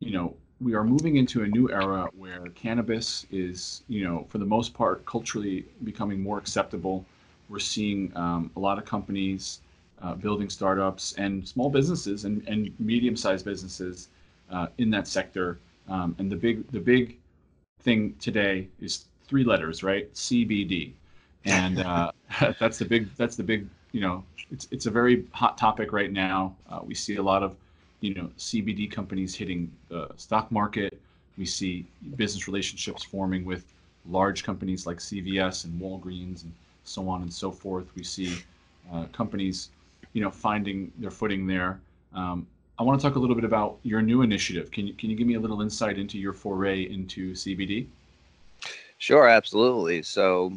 you 0.00 0.10
know, 0.10 0.34
we 0.60 0.74
are 0.74 0.84
moving 0.84 1.16
into 1.16 1.42
a 1.42 1.46
new 1.46 1.70
era 1.70 2.08
where 2.16 2.46
cannabis 2.54 3.26
is, 3.30 3.82
you 3.88 4.04
know, 4.04 4.26
for 4.30 4.38
the 4.38 4.46
most 4.46 4.72
part, 4.72 5.04
culturally 5.04 5.66
becoming 5.84 6.22
more 6.22 6.38
acceptable. 6.38 7.04
We're 7.48 7.58
seeing 7.58 8.10
um, 8.16 8.50
a 8.56 8.60
lot 8.60 8.78
of 8.78 8.86
companies 8.86 9.60
uh, 10.02 10.14
building 10.14 10.48
startups 10.48 11.12
and 11.14 11.46
small 11.46 11.70
businesses 11.70 12.24
and, 12.24 12.46
and 12.48 12.74
medium-sized 12.80 13.44
businesses 13.44 14.08
uh, 14.50 14.68
in 14.78 14.90
that 14.90 15.06
sector. 15.06 15.58
Um, 15.88 16.16
and 16.18 16.32
the 16.32 16.36
big 16.36 16.66
the 16.72 16.80
big 16.80 17.18
thing 17.80 18.16
today 18.18 18.68
is 18.80 19.04
three 19.26 19.44
letters, 19.44 19.82
right? 19.82 20.12
CBD 20.14 20.94
and 21.46 21.78
uh, 21.80 22.12
that's 22.60 22.78
the 22.78 22.84
big 22.84 23.08
that's 23.16 23.36
the 23.36 23.42
big 23.42 23.66
you 23.92 24.00
know 24.00 24.24
it's 24.50 24.68
it's 24.70 24.86
a 24.86 24.90
very 24.90 25.24
hot 25.32 25.56
topic 25.56 25.92
right 25.92 26.12
now. 26.12 26.54
Uh, 26.68 26.80
we 26.84 26.94
see 26.94 27.16
a 27.16 27.22
lot 27.22 27.42
of 27.42 27.56
you 28.00 28.14
know 28.14 28.30
CBD 28.38 28.90
companies 28.90 29.34
hitting 29.34 29.70
the 29.88 30.08
stock 30.16 30.50
market. 30.52 31.00
We 31.38 31.46
see 31.46 31.86
business 32.16 32.46
relationships 32.46 33.02
forming 33.02 33.44
with 33.44 33.64
large 34.08 34.44
companies 34.44 34.86
like 34.86 34.98
CVS 34.98 35.64
and 35.64 35.80
Walgreens 35.80 36.42
and 36.44 36.52
so 36.84 37.08
on 37.08 37.22
and 37.22 37.32
so 37.32 37.50
forth. 37.50 37.86
We 37.94 38.04
see 38.04 38.36
uh, 38.92 39.06
companies 39.12 39.70
you 40.12 40.22
know 40.22 40.30
finding 40.30 40.92
their 40.98 41.10
footing 41.10 41.46
there. 41.46 41.80
Um, 42.14 42.46
I 42.78 42.82
want 42.82 43.00
to 43.00 43.06
talk 43.06 43.16
a 43.16 43.18
little 43.18 43.34
bit 43.34 43.44
about 43.44 43.78
your 43.84 44.02
new 44.02 44.22
initiative. 44.22 44.70
Can 44.70 44.86
you 44.86 44.94
can 44.94 45.10
you 45.10 45.16
give 45.16 45.26
me 45.26 45.34
a 45.34 45.40
little 45.40 45.62
insight 45.62 45.98
into 45.98 46.18
your 46.18 46.32
foray 46.32 46.82
into 46.82 47.32
CBD? 47.32 47.86
Sure, 48.98 49.28
absolutely. 49.28 50.02
So 50.02 50.52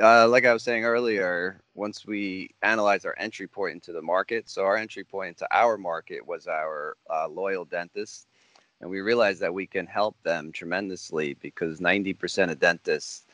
uh, 0.00 0.28
like 0.28 0.44
I 0.44 0.52
was 0.52 0.62
saying 0.62 0.84
earlier, 0.84 1.60
once 1.74 2.06
we 2.06 2.50
analyzed 2.62 3.06
our 3.06 3.14
entry 3.18 3.46
point 3.46 3.74
into 3.74 3.92
the 3.92 4.02
market, 4.02 4.48
so 4.48 4.64
our 4.64 4.76
entry 4.76 5.04
point 5.04 5.28
into 5.28 5.46
our 5.50 5.76
market 5.76 6.26
was 6.26 6.46
our 6.46 6.96
uh, 7.10 7.28
loyal 7.28 7.64
dentist, 7.64 8.26
and 8.80 8.90
we 8.90 9.00
realized 9.00 9.40
that 9.40 9.52
we 9.52 9.66
can 9.66 9.86
help 9.86 10.16
them 10.22 10.52
tremendously 10.52 11.34
because 11.34 11.80
90% 11.80 12.50
of 12.50 12.58
dentists 12.58 13.24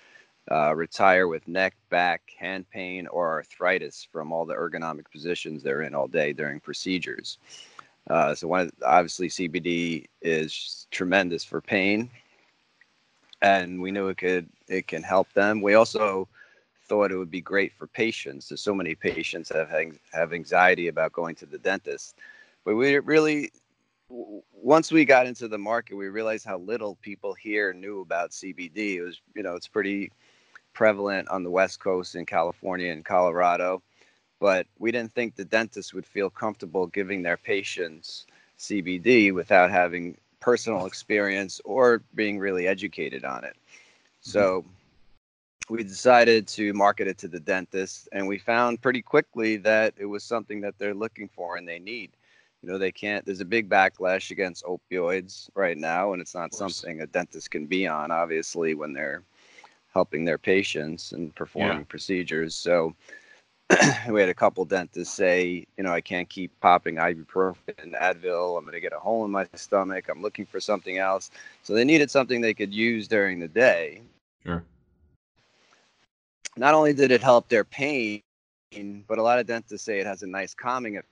uh, 0.50 0.74
retire 0.74 1.28
with 1.28 1.46
neck, 1.46 1.74
back, 1.90 2.22
hand 2.38 2.68
pain, 2.70 3.06
or 3.08 3.32
arthritis 3.32 4.06
from 4.10 4.32
all 4.32 4.46
the 4.46 4.54
ergonomic 4.54 5.10
positions 5.10 5.62
they're 5.62 5.82
in 5.82 5.94
all 5.94 6.08
day 6.08 6.32
during 6.32 6.60
procedures. 6.60 7.38
Uh, 8.08 8.34
so 8.34 8.48
one, 8.48 8.70
obviously, 8.84 9.28
CBD 9.28 10.06
is 10.22 10.86
tremendous 10.90 11.44
for 11.44 11.60
pain, 11.60 12.08
and 13.42 13.80
we 13.80 13.90
knew 13.90 14.08
it 14.08 14.16
could 14.16 14.48
it 14.68 14.86
can 14.86 15.02
help 15.02 15.30
them. 15.34 15.60
We 15.60 15.74
also 15.74 16.26
thought 16.88 17.12
it 17.12 17.16
would 17.16 17.30
be 17.30 17.40
great 17.40 17.72
for 17.72 17.86
patients. 17.86 18.48
There's 18.48 18.62
so 18.62 18.74
many 18.74 18.94
patients 18.94 19.50
that 19.50 19.68
have, 19.68 19.98
have 20.12 20.32
anxiety 20.32 20.88
about 20.88 21.12
going 21.12 21.34
to 21.36 21.46
the 21.46 21.58
dentist. 21.58 22.16
But 22.64 22.74
we 22.76 22.98
really, 22.98 23.50
once 24.08 24.90
we 24.90 25.04
got 25.04 25.26
into 25.26 25.48
the 25.48 25.58
market, 25.58 25.94
we 25.96 26.08
realized 26.08 26.46
how 26.46 26.58
little 26.58 26.96
people 27.02 27.34
here 27.34 27.72
knew 27.72 28.00
about 28.00 28.30
CBD. 28.30 28.96
It 28.96 29.02
was, 29.02 29.20
you 29.34 29.42
know, 29.42 29.54
it's 29.54 29.68
pretty 29.68 30.10
prevalent 30.72 31.28
on 31.28 31.42
the 31.42 31.50
West 31.50 31.80
Coast 31.80 32.14
in 32.14 32.24
California 32.24 32.90
and 32.92 33.04
Colorado. 33.04 33.82
But 34.40 34.66
we 34.78 34.92
didn't 34.92 35.12
think 35.12 35.34
the 35.34 35.44
dentists 35.44 35.92
would 35.92 36.06
feel 36.06 36.30
comfortable 36.30 36.86
giving 36.86 37.22
their 37.22 37.36
patients 37.36 38.26
CBD 38.58 39.34
without 39.34 39.70
having 39.70 40.16
personal 40.40 40.86
experience 40.86 41.60
or 41.64 42.02
being 42.14 42.38
really 42.38 42.66
educated 42.66 43.24
on 43.24 43.44
it. 43.44 43.56
So 44.20 44.64
we 45.68 45.82
decided 45.82 46.46
to 46.48 46.72
market 46.72 47.08
it 47.08 47.18
to 47.18 47.28
the 47.28 47.40
dentist 47.40 48.08
and 48.12 48.26
we 48.26 48.38
found 48.38 48.80
pretty 48.80 49.02
quickly 49.02 49.56
that 49.56 49.94
it 49.96 50.06
was 50.06 50.24
something 50.24 50.60
that 50.62 50.74
they're 50.78 50.94
looking 50.94 51.28
for 51.28 51.56
and 51.56 51.68
they 51.68 51.78
need. 51.78 52.10
You 52.62 52.70
know 52.70 52.78
they 52.78 52.90
can't 52.90 53.24
there's 53.24 53.40
a 53.40 53.44
big 53.44 53.68
backlash 53.68 54.30
against 54.30 54.64
opioids 54.64 55.48
right 55.54 55.78
now 55.78 56.12
and 56.12 56.20
it's 56.20 56.34
not 56.34 56.54
something 56.54 57.00
a 57.00 57.06
dentist 57.06 57.50
can 57.52 57.66
be 57.66 57.86
on 57.86 58.10
obviously 58.10 58.74
when 58.74 58.92
they're 58.92 59.22
helping 59.94 60.24
their 60.24 60.38
patients 60.38 61.12
and 61.12 61.34
performing 61.34 61.78
yeah. 61.78 61.84
procedures. 61.84 62.54
So 62.54 62.94
we 64.10 64.20
had 64.20 64.28
a 64.28 64.34
couple 64.34 64.64
dentists 64.64 65.14
say 65.14 65.66
you 65.76 65.84
know 65.84 65.92
i 65.92 66.00
can't 66.00 66.28
keep 66.28 66.58
popping 66.60 66.96
ibuprofen 66.96 67.78
and 67.78 67.94
advil. 67.94 68.56
I'm 68.56 68.64
going 68.64 68.72
to 68.72 68.80
get 68.80 68.92
a 68.92 68.98
hole 68.98 69.24
in 69.24 69.30
my 69.30 69.46
stomach. 69.54 70.08
I'm 70.08 70.22
looking 70.22 70.46
for 70.46 70.58
something 70.58 70.98
else. 70.98 71.30
So 71.62 71.74
they 71.74 71.84
needed 71.84 72.10
something 72.10 72.40
they 72.40 72.54
could 72.54 72.74
use 72.74 73.06
during 73.06 73.38
the 73.38 73.48
day. 73.48 74.02
Sure 74.44 74.64
not 76.58 76.74
only 76.74 76.92
did 76.92 77.10
it 77.10 77.22
help 77.22 77.48
their 77.48 77.64
pain, 77.64 78.22
but 79.06 79.18
a 79.18 79.22
lot 79.22 79.38
of 79.38 79.46
dentists 79.46 79.84
say 79.84 79.98
it 80.00 80.06
has 80.06 80.22
a 80.22 80.26
nice 80.26 80.54
calming 80.54 80.96
effect. 80.96 81.08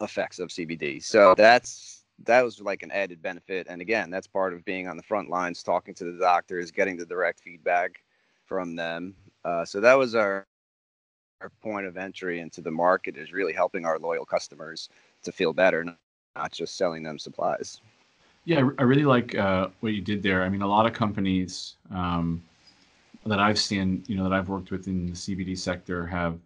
effects 0.00 0.38
of 0.38 0.48
CBD. 0.48 1.02
So 1.02 1.34
that's 1.36 2.04
that 2.24 2.42
was 2.42 2.60
like 2.60 2.82
an 2.82 2.90
added 2.90 3.22
benefit. 3.22 3.66
And 3.68 3.80
again, 3.80 4.10
that's 4.10 4.26
part 4.26 4.52
of 4.52 4.64
being 4.64 4.88
on 4.88 4.96
the 4.96 5.02
front 5.02 5.30
lines, 5.30 5.62
talking 5.62 5.94
to 5.94 6.04
the 6.04 6.18
doctors, 6.18 6.70
getting 6.70 6.96
the 6.96 7.06
direct 7.06 7.40
feedback 7.40 8.02
from 8.44 8.76
them. 8.76 9.14
Uh, 9.44 9.64
so 9.64 9.80
that 9.80 9.94
was 9.94 10.14
our 10.14 10.46
our 11.40 11.50
point 11.62 11.86
of 11.86 11.96
entry 11.96 12.40
into 12.40 12.60
the 12.60 12.70
market 12.70 13.16
is 13.16 13.32
really 13.32 13.54
helping 13.54 13.86
our 13.86 13.98
loyal 13.98 14.26
customers 14.26 14.90
to 15.22 15.32
feel 15.32 15.54
better, 15.54 15.86
not 16.36 16.52
just 16.52 16.76
selling 16.76 17.02
them 17.02 17.18
supplies. 17.18 17.80
Yeah, 18.50 18.68
I 18.78 18.82
really 18.82 19.04
like 19.04 19.36
uh, 19.36 19.68
what 19.78 19.92
you 19.92 20.00
did 20.00 20.24
there. 20.24 20.42
I 20.42 20.48
mean, 20.48 20.62
a 20.62 20.66
lot 20.66 20.84
of 20.84 20.92
companies 20.92 21.76
um, 21.94 22.42
that 23.24 23.38
I've 23.38 23.60
seen, 23.60 24.02
you 24.08 24.16
know, 24.16 24.24
that 24.24 24.32
I've 24.32 24.48
worked 24.48 24.72
with 24.72 24.88
in 24.88 25.06
the 25.06 25.12
CBD 25.12 25.56
sector 25.56 26.04
have, 26.08 26.36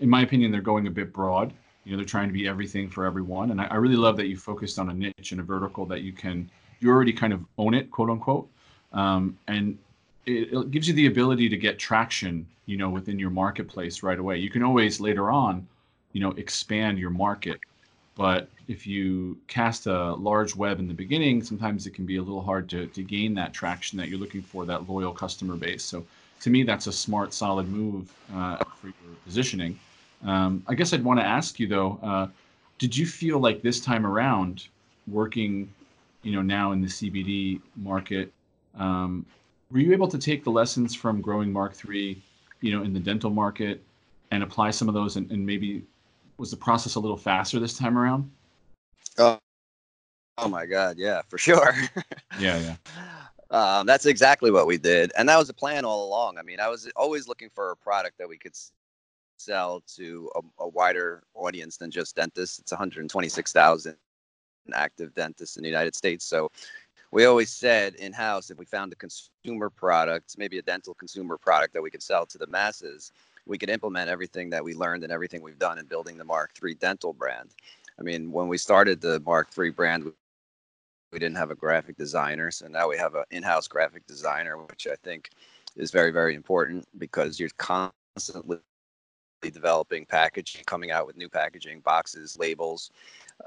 in 0.00 0.08
my 0.08 0.22
opinion, 0.22 0.50
they're 0.50 0.62
going 0.62 0.86
a 0.86 0.90
bit 0.90 1.12
broad. 1.12 1.52
You 1.84 1.92
know, 1.92 1.98
they're 1.98 2.06
trying 2.06 2.28
to 2.28 2.32
be 2.32 2.48
everything 2.48 2.88
for 2.88 3.04
everyone. 3.04 3.50
And 3.50 3.60
I, 3.60 3.66
I 3.66 3.74
really 3.74 3.94
love 3.94 4.16
that 4.16 4.28
you 4.28 4.38
focused 4.38 4.78
on 4.78 4.88
a 4.88 4.94
niche 4.94 5.32
and 5.32 5.40
a 5.42 5.44
vertical 5.44 5.84
that 5.84 6.00
you 6.00 6.14
can, 6.14 6.50
you 6.80 6.88
already 6.88 7.12
kind 7.12 7.34
of 7.34 7.44
own 7.58 7.74
it, 7.74 7.90
quote 7.90 8.08
unquote. 8.08 8.48
Um, 8.94 9.36
and 9.48 9.76
it, 10.24 10.50
it 10.50 10.70
gives 10.70 10.88
you 10.88 10.94
the 10.94 11.08
ability 11.08 11.50
to 11.50 11.58
get 11.58 11.78
traction, 11.78 12.46
you 12.64 12.78
know, 12.78 12.88
within 12.88 13.18
your 13.18 13.28
marketplace 13.28 14.02
right 14.02 14.18
away. 14.18 14.38
You 14.38 14.48
can 14.48 14.62
always 14.62 14.98
later 14.98 15.30
on, 15.30 15.68
you 16.14 16.22
know, 16.22 16.30
expand 16.38 16.98
your 16.98 17.10
market 17.10 17.60
but 18.18 18.48
if 18.66 18.84
you 18.84 19.38
cast 19.46 19.86
a 19.86 20.12
large 20.14 20.54
web 20.56 20.80
in 20.80 20.88
the 20.88 20.92
beginning, 20.92 21.40
sometimes 21.42 21.86
it 21.86 21.94
can 21.94 22.04
be 22.04 22.16
a 22.16 22.20
little 22.20 22.42
hard 22.42 22.68
to, 22.68 22.88
to 22.88 23.02
gain 23.04 23.32
that 23.34 23.54
traction 23.54 23.96
that 23.96 24.08
you're 24.08 24.18
looking 24.18 24.42
for, 24.42 24.66
that 24.66 24.90
loyal 24.90 25.12
customer 25.12 25.54
base. 25.54 25.84
So 25.84 26.04
to 26.40 26.50
me, 26.50 26.64
that's 26.64 26.88
a 26.88 26.92
smart, 26.92 27.32
solid 27.32 27.68
move 27.68 28.12
uh, 28.34 28.56
for 28.80 28.88
your 28.88 29.16
positioning. 29.24 29.78
Um, 30.24 30.64
I 30.66 30.74
guess 30.74 30.92
I'd 30.92 31.04
want 31.04 31.20
to 31.20 31.24
ask 31.24 31.60
you 31.60 31.68
though, 31.68 32.00
uh, 32.02 32.26
did 32.78 32.96
you 32.96 33.06
feel 33.06 33.38
like 33.38 33.62
this 33.62 33.80
time 33.80 34.04
around, 34.04 34.66
working, 35.06 35.72
you 36.22 36.32
know, 36.32 36.42
now 36.42 36.72
in 36.72 36.80
the 36.80 36.88
CBD 36.88 37.60
market, 37.76 38.32
um, 38.76 39.24
were 39.70 39.78
you 39.78 39.92
able 39.92 40.08
to 40.08 40.18
take 40.18 40.42
the 40.42 40.50
lessons 40.50 40.92
from 40.92 41.20
growing 41.20 41.52
Mark 41.52 41.74
III, 41.88 42.20
you 42.62 42.76
know, 42.76 42.82
in 42.82 42.92
the 42.92 43.00
dental 43.00 43.30
market, 43.30 43.80
and 44.32 44.42
apply 44.42 44.72
some 44.72 44.88
of 44.88 44.94
those, 44.94 45.16
and, 45.16 45.30
and 45.30 45.46
maybe 45.46 45.84
was 46.38 46.50
the 46.50 46.56
process 46.56 46.94
a 46.94 47.00
little 47.00 47.16
faster 47.16 47.58
this 47.58 47.76
time 47.76 47.98
around? 47.98 48.30
Oh, 49.18 49.38
oh 50.38 50.48
my 50.48 50.64
God, 50.64 50.96
yeah, 50.96 51.22
for 51.28 51.36
sure. 51.36 51.74
yeah, 52.38 52.58
yeah. 52.58 52.76
Um, 53.50 53.86
that's 53.86 54.06
exactly 54.06 54.50
what 54.50 54.66
we 54.66 54.78
did, 54.78 55.12
and 55.18 55.28
that 55.28 55.36
was 55.36 55.48
the 55.48 55.54
plan 55.54 55.84
all 55.84 56.06
along. 56.06 56.38
I 56.38 56.42
mean, 56.42 56.60
I 56.60 56.68
was 56.68 56.88
always 56.96 57.26
looking 57.26 57.50
for 57.54 57.72
a 57.72 57.76
product 57.76 58.18
that 58.18 58.28
we 58.28 58.38
could 58.38 58.54
sell 59.38 59.82
to 59.96 60.30
a, 60.36 60.64
a 60.64 60.68
wider 60.68 61.22
audience 61.34 61.76
than 61.76 61.90
just 61.90 62.16
dentists. 62.16 62.58
It's 62.58 62.72
126,000 62.72 63.96
active 64.74 65.14
dentists 65.14 65.56
in 65.56 65.62
the 65.62 65.68
United 65.68 65.96
States, 65.96 66.24
so 66.24 66.50
we 67.10 67.24
always 67.24 67.50
said 67.50 67.94
in 67.94 68.12
house 68.12 68.50
if 68.50 68.58
we 68.58 68.66
found 68.66 68.92
a 68.92 68.96
consumer 68.96 69.70
product, 69.70 70.36
maybe 70.36 70.58
a 70.58 70.62
dental 70.62 70.94
consumer 70.94 71.38
product 71.38 71.72
that 71.72 71.82
we 71.82 71.90
could 71.90 72.02
sell 72.02 72.26
to 72.26 72.38
the 72.38 72.46
masses, 72.48 73.12
we 73.48 73.58
could 73.58 73.70
implement 73.70 74.08
everything 74.08 74.50
that 74.50 74.62
we 74.62 74.74
learned 74.74 75.02
and 75.02 75.12
everything 75.12 75.42
we've 75.42 75.58
done 75.58 75.78
in 75.78 75.86
building 75.86 76.16
the 76.16 76.24
Mark 76.24 76.52
III 76.62 76.74
dental 76.74 77.12
brand. 77.12 77.50
I 77.98 78.02
mean, 78.02 78.30
when 78.30 78.46
we 78.46 78.58
started 78.58 79.00
the 79.00 79.20
Mark 79.20 79.48
III 79.58 79.70
brand, 79.70 80.12
we 81.12 81.18
didn't 81.18 81.36
have 81.36 81.50
a 81.50 81.54
graphic 81.54 81.96
designer 81.96 82.50
so 82.50 82.66
now 82.68 82.88
we 82.88 82.96
have 82.96 83.14
an 83.14 83.24
in-house 83.30 83.66
graphic 83.66 84.06
designer 84.06 84.58
which 84.58 84.86
i 84.86 84.94
think 85.02 85.30
is 85.76 85.90
very 85.90 86.10
very 86.10 86.34
important 86.34 86.86
because 86.98 87.40
you're 87.40 87.48
constantly 87.56 88.58
developing 89.42 90.04
packaging 90.04 90.62
coming 90.66 90.90
out 90.90 91.06
with 91.06 91.16
new 91.16 91.28
packaging 91.28 91.80
boxes 91.80 92.36
labels 92.38 92.90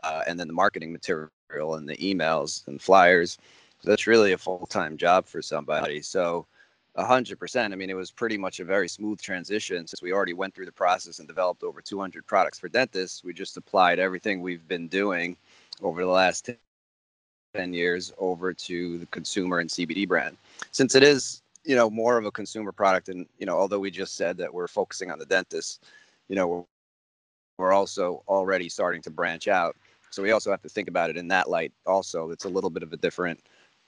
uh, 0.03 0.23
and 0.25 0.39
then 0.39 0.47
the 0.47 0.53
marketing 0.53 0.91
material 0.91 1.75
and 1.75 1.87
the 1.87 1.97
emails 1.97 2.65
and 2.67 2.81
flyers 2.81 3.37
so 3.79 3.89
that's 3.89 4.07
really 4.07 4.31
a 4.31 4.37
full-time 4.37 4.97
job 4.97 5.25
for 5.25 5.41
somebody 5.41 6.01
so 6.01 6.45
100% 6.97 7.71
i 7.71 7.75
mean 7.75 7.89
it 7.89 7.95
was 7.95 8.11
pretty 8.11 8.37
much 8.37 8.59
a 8.59 8.65
very 8.65 8.89
smooth 8.89 9.19
transition 9.21 9.87
since 9.87 10.01
we 10.01 10.11
already 10.11 10.33
went 10.33 10.53
through 10.53 10.65
the 10.65 10.71
process 10.71 11.19
and 11.19 11.27
developed 11.27 11.63
over 11.63 11.81
200 11.81 12.25
products 12.27 12.59
for 12.59 12.67
dentists 12.67 13.23
we 13.23 13.33
just 13.33 13.55
applied 13.55 13.97
everything 13.97 14.41
we've 14.41 14.67
been 14.67 14.87
doing 14.87 15.37
over 15.81 16.01
the 16.01 16.09
last 16.09 16.49
10 17.53 17.73
years 17.73 18.13
over 18.17 18.53
to 18.53 18.97
the 18.97 19.05
consumer 19.07 19.59
and 19.59 19.69
CBD 19.69 20.07
brand. 20.07 20.37
Since 20.71 20.95
it 20.95 21.03
is, 21.03 21.41
you 21.63 21.75
know, 21.75 21.89
more 21.89 22.17
of 22.17 22.25
a 22.25 22.31
consumer 22.31 22.71
product 22.71 23.09
and, 23.09 23.27
you 23.37 23.45
know, 23.45 23.57
although 23.57 23.79
we 23.79 23.91
just 23.91 24.15
said 24.15 24.37
that 24.37 24.53
we're 24.53 24.67
focusing 24.67 25.11
on 25.11 25.19
the 25.19 25.25
dentist, 25.25 25.83
you 26.27 26.35
know, 26.35 26.47
we're, 26.47 26.63
we're 27.57 27.73
also 27.73 28.23
already 28.27 28.69
starting 28.69 29.01
to 29.03 29.09
branch 29.09 29.47
out. 29.47 29.75
So 30.09 30.23
we 30.23 30.31
also 30.31 30.51
have 30.51 30.61
to 30.61 30.69
think 30.69 30.87
about 30.87 31.09
it 31.09 31.17
in 31.17 31.27
that 31.29 31.49
light 31.49 31.71
also. 31.85 32.31
It's 32.31 32.45
a 32.45 32.49
little 32.49 32.69
bit 32.69 32.83
of 32.83 32.93
a 32.93 32.97
different 32.97 33.39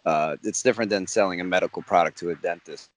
uh, 0.06 0.38
it's 0.44 0.62
different 0.62 0.90
than 0.90 1.08
selling 1.08 1.42
a 1.42 1.44
medical 1.44 1.82
product 1.82 2.18
to 2.20 2.30
a 2.32 2.36
dentist. 2.36 2.90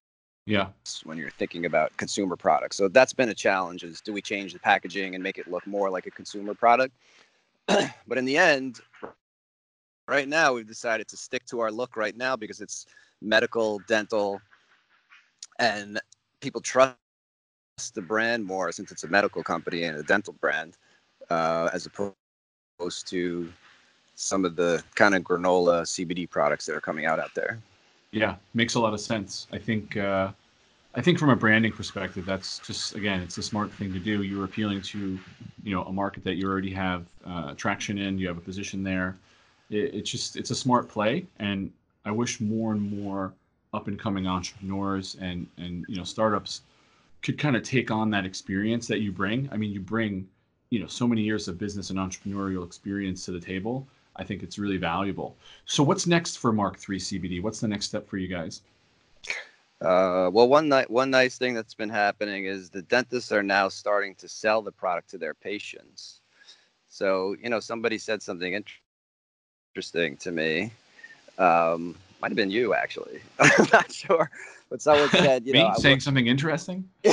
Yeah. 0.46 0.68
When 1.04 1.18
you're 1.18 1.30
thinking 1.30 1.66
about 1.66 1.96
consumer 1.96 2.36
products. 2.36 2.76
So 2.76 2.88
that's 2.88 3.12
been 3.12 3.30
a 3.30 3.34
challenge 3.34 3.82
is 3.82 4.00
do 4.00 4.12
we 4.12 4.22
change 4.22 4.52
the 4.52 4.60
packaging 4.60 5.14
and 5.14 5.22
make 5.22 5.38
it 5.38 5.50
look 5.50 5.66
more 5.66 5.90
like 5.90 6.06
a 6.06 6.10
consumer 6.10 6.54
product? 6.54 6.94
but 7.66 8.16
in 8.16 8.24
the 8.24 8.38
end, 8.38 8.80
right 10.06 10.28
now 10.28 10.52
we've 10.52 10.66
decided 10.66 11.08
to 11.08 11.16
stick 11.16 11.44
to 11.46 11.60
our 11.60 11.72
look 11.72 11.96
right 11.96 12.16
now 12.16 12.36
because 12.36 12.60
it's 12.60 12.86
medical, 13.20 13.80
dental, 13.88 14.40
and 15.58 16.00
people 16.40 16.60
trust 16.60 16.96
the 17.94 18.02
brand 18.02 18.44
more 18.44 18.70
since 18.70 18.92
it's 18.92 19.04
a 19.04 19.08
medical 19.08 19.42
company 19.42 19.82
and 19.82 19.98
a 19.98 20.02
dental 20.04 20.34
brand, 20.40 20.76
uh, 21.28 21.68
as 21.72 21.86
opposed 21.86 23.08
to 23.08 23.52
some 24.16 24.44
of 24.44 24.56
the 24.56 24.82
kind 24.94 25.14
of 25.14 25.22
granola 25.22 25.82
CBD 25.82 26.28
products 26.28 26.66
that 26.66 26.74
are 26.74 26.80
coming 26.80 27.06
out 27.06 27.20
out 27.20 27.34
there. 27.34 27.58
Yeah, 28.10 28.34
makes 28.54 28.74
a 28.74 28.80
lot 28.80 28.92
of 28.92 29.00
sense. 29.00 29.46
I 29.52 29.58
think. 29.58 29.96
Uh, 29.96 30.32
I 30.94 31.02
think 31.02 31.18
from 31.18 31.28
a 31.28 31.36
branding 31.36 31.72
perspective, 31.72 32.24
that's 32.24 32.58
just 32.60 32.94
again, 32.94 33.20
it's 33.20 33.36
a 33.36 33.42
smart 33.42 33.70
thing 33.72 33.92
to 33.92 33.98
do. 33.98 34.22
You're 34.22 34.46
appealing 34.46 34.80
to, 34.80 35.18
you 35.62 35.74
know, 35.74 35.82
a 35.82 35.92
market 35.92 36.24
that 36.24 36.36
you 36.36 36.48
already 36.48 36.72
have 36.72 37.04
uh, 37.26 37.52
traction 37.52 37.98
in. 37.98 38.18
You 38.18 38.28
have 38.28 38.38
a 38.38 38.40
position 38.40 38.82
there 38.82 39.18
it, 39.70 39.94
it's 39.94 40.10
just 40.10 40.36
it's 40.36 40.50
a 40.50 40.54
smart 40.54 40.88
play, 40.88 41.26
and 41.38 41.70
I 42.04 42.10
wish 42.10 42.40
more 42.40 42.72
and 42.72 42.80
more 43.02 43.32
up 43.74 43.88
and 43.88 43.98
coming 43.98 44.26
entrepreneurs 44.26 45.16
and 45.20 45.46
and 45.58 45.84
you 45.88 45.96
know 45.96 46.04
startups 46.04 46.62
could 47.22 47.38
kind 47.38 47.56
of 47.56 47.62
take 47.62 47.90
on 47.90 48.10
that 48.10 48.24
experience 48.24 48.86
that 48.88 49.00
you 49.00 49.12
bring. 49.12 49.48
I 49.52 49.56
mean, 49.56 49.72
you 49.72 49.80
bring 49.80 50.28
you 50.70 50.80
know 50.80 50.86
so 50.86 51.06
many 51.06 51.22
years 51.22 51.48
of 51.48 51.58
business 51.58 51.90
and 51.90 51.98
entrepreneurial 51.98 52.64
experience 52.64 53.24
to 53.26 53.32
the 53.32 53.40
table. 53.40 53.86
I 54.16 54.24
think 54.24 54.42
it's 54.42 54.58
really 54.58 54.76
valuable. 54.76 55.36
So, 55.64 55.82
what's 55.82 56.06
next 56.06 56.38
for 56.38 56.52
Mark 56.52 56.78
Three 56.78 56.98
CBD? 56.98 57.42
What's 57.42 57.60
the 57.60 57.68
next 57.68 57.86
step 57.86 58.08
for 58.08 58.16
you 58.16 58.28
guys? 58.28 58.62
Uh, 59.80 60.30
well, 60.32 60.48
one 60.48 60.68
night, 60.68 60.90
one 60.90 61.10
nice 61.10 61.36
thing 61.36 61.52
that's 61.54 61.74
been 61.74 61.90
happening 61.90 62.46
is 62.46 62.70
the 62.70 62.82
dentists 62.82 63.30
are 63.30 63.42
now 63.42 63.68
starting 63.68 64.14
to 64.14 64.28
sell 64.28 64.62
the 64.62 64.72
product 64.72 65.10
to 65.10 65.18
their 65.18 65.34
patients. 65.34 66.20
So, 66.88 67.36
you 67.42 67.50
know, 67.50 67.60
somebody 67.60 67.98
said 67.98 68.22
something 68.22 68.54
interesting 68.54 68.82
interesting 69.76 70.16
to 70.16 70.32
me. 70.32 70.72
Um, 71.38 71.94
might 72.22 72.28
have 72.28 72.36
been 72.36 72.50
you 72.50 72.72
actually. 72.72 73.20
I'm 73.38 73.66
not 73.70 73.92
sure, 73.92 74.30
but 74.70 74.80
someone 74.80 75.08
said, 75.10 75.46
you 75.46 75.52
me 75.52 75.62
know, 75.62 75.74
saying 75.76 76.00
something 76.00 76.26
interesting. 76.26 76.88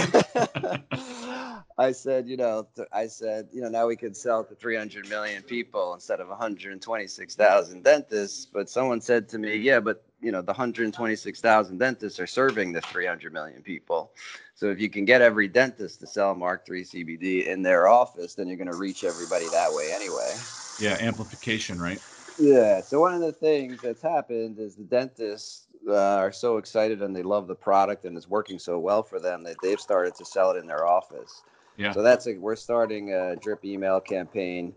I 1.78 1.92
said, 1.92 2.28
you 2.28 2.38
know, 2.38 2.68
I 2.92 3.08
said, 3.08 3.48
you 3.52 3.62
know, 3.62 3.70
now 3.70 3.88
we 3.88 3.96
could 3.96 4.16
sell 4.16 4.44
to 4.44 4.54
300 4.54 5.10
million 5.10 5.42
people 5.42 5.94
instead 5.94 6.20
of 6.20 6.28
126,000 6.28 7.84
dentists. 7.84 8.46
But 8.46 8.70
someone 8.70 9.02
said 9.02 9.28
to 9.30 9.40
me, 9.40 9.56
yeah, 9.56 9.80
but 9.80 10.04
you 10.22 10.32
know, 10.32 10.42
the 10.42 10.54
126,000 10.54 11.78
dentists 11.78 12.20
are 12.20 12.28
serving 12.28 12.72
the 12.72 12.82
300 12.82 13.34
million 13.34 13.62
people. 13.62 14.12
So 14.56 14.70
if 14.70 14.80
you 14.80 14.90
can 14.90 15.04
get 15.04 15.22
every 15.22 15.48
dentist 15.48 16.00
to 16.02 16.08
sell 16.08 16.36
Mark 16.36 16.66
III 16.70 16.84
CBD 16.84 17.48
in 17.48 17.62
their 17.62 17.88
office, 17.88 18.36
then 18.36 18.48
you're 18.48 18.58
going 18.58 18.72
to 18.72 18.78
reach 18.78 19.04
everybody 19.04 19.50
that 19.50 19.74
way 19.74 19.92
anyway. 19.92 20.38
Yeah, 20.80 20.94
amplification, 21.00 21.82
right? 21.82 22.00
Yeah. 22.40 22.82
So 22.82 23.00
one 23.00 23.14
of 23.14 23.22
the 23.22 23.34
things 23.34 23.82
that's 23.82 24.02
happened 24.02 24.60
is 24.60 24.76
the 24.76 24.84
dentists 24.84 25.68
uh, 25.88 25.94
are 25.94 26.32
so 26.32 26.58
excited 26.58 27.02
and 27.02 27.16
they 27.16 27.24
love 27.24 27.48
the 27.48 27.56
product 27.56 28.06
and 28.06 28.16
it's 28.16 28.30
working 28.30 28.60
so 28.60 28.80
well 28.80 29.04
for 29.04 29.20
them 29.20 29.44
that 29.44 29.58
they've 29.62 29.80
started 29.80 30.16
to 30.16 30.26
sell 30.26 30.52
it 30.52 30.58
in 30.58 30.68
their 30.68 30.88
office. 30.88 31.44
Yeah. 31.78 31.92
So 31.92 32.02
that's 32.02 32.28
a, 32.28 32.34
we're 32.34 32.56
starting 32.56 33.14
a 33.14 33.36
drip 33.36 33.66
email 33.66 34.00
campaign. 34.00 34.74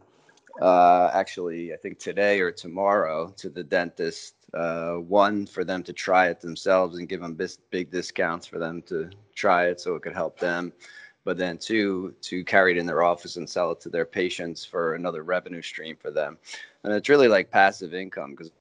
Uh, 0.61 1.11
actually, 1.13 1.73
I 1.73 1.77
think 1.77 1.99
today 1.99 2.41
or 2.41 2.51
tomorrow 2.51 3.33
to 3.37 3.49
the 3.49 3.63
dentist. 3.63 4.35
Uh, 4.55 4.95
one 4.95 5.45
for 5.45 5.65
them 5.65 5.83
to 5.83 5.93
try 5.93 6.29
it 6.29 6.41
themselves 6.41 6.99
and 6.99 7.09
give 7.09 7.21
them 7.21 7.35
bis- 7.35 7.59
big 7.71 7.91
discounts 7.91 8.47
for 8.47 8.59
them 8.59 8.81
to 8.81 9.11
try 9.35 9.67
it, 9.67 9.81
so 9.81 9.97
it 9.97 10.03
could 10.03 10.15
help 10.15 10.39
them 10.39 10.73
but 11.27 11.37
then 11.37 11.59
two 11.59 12.15
to 12.23 12.45
carry 12.45 12.71
it 12.71 12.79
in 12.79 12.87
their 12.87 13.03
office 13.03 13.37
and 13.37 13.51
sell 13.51 13.73
it 13.73 13.81
to 13.81 13.91
their 13.91 14.07
patients 14.07 14.65
for 14.65 14.95
another 14.95 15.25
revenue 15.25 15.61
stream 15.61 15.97
for 16.01 16.11
them 16.11 16.39
and 16.85 16.93
it's 16.95 17.09
really 17.09 17.29
like 17.29 17.51
passive 17.51 17.93
income 17.93 18.31
because 18.31 18.53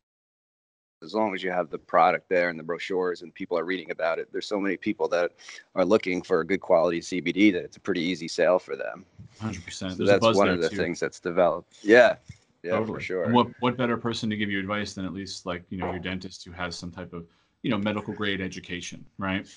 as 1.03 1.13
long 1.13 1.33
as 1.35 1.43
you 1.43 1.51
have 1.51 1.69
the 1.69 1.77
product 1.77 2.27
there 2.29 2.49
and 2.49 2.57
the 2.57 2.63
brochures 2.63 3.21
and 3.21 3.33
people 3.33 3.57
are 3.57 3.65
reading 3.65 3.91
about 3.91 4.19
it 4.19 4.27
there's 4.31 4.47
so 4.47 4.59
many 4.59 4.77
people 4.77 5.07
that 5.07 5.31
are 5.75 5.85
looking 5.85 6.21
for 6.21 6.39
a 6.39 6.45
good 6.45 6.61
quality 6.61 6.99
cbd 6.99 7.51
that 7.51 7.63
it's 7.63 7.77
a 7.77 7.79
pretty 7.79 8.01
easy 8.01 8.27
sale 8.27 8.59
for 8.59 8.75
them. 8.75 9.05
100% 9.41 9.97
so 9.97 10.05
that's 10.05 10.37
one 10.37 10.49
of 10.49 10.61
the 10.61 10.69
too. 10.69 10.77
things 10.77 10.99
that's 10.99 11.19
developed. 11.19 11.77
Yeah. 11.83 12.15
Yeah 12.63 12.71
totally. 12.71 12.95
for 12.95 12.99
sure. 12.99 13.23
And 13.25 13.33
what 13.33 13.47
what 13.59 13.77
better 13.77 13.97
person 13.97 14.29
to 14.29 14.37
give 14.37 14.49
you 14.49 14.59
advice 14.59 14.93
than 14.93 15.05
at 15.05 15.13
least 15.13 15.45
like 15.45 15.63
you 15.69 15.77
know 15.77 15.91
your 15.91 15.99
dentist 15.99 16.43
who 16.45 16.51
has 16.51 16.75
some 16.75 16.91
type 16.91 17.13
of 17.13 17.25
you 17.61 17.69
know 17.69 17.77
medical 17.77 18.13
grade 18.13 18.41
education 18.41 19.05
right? 19.17 19.47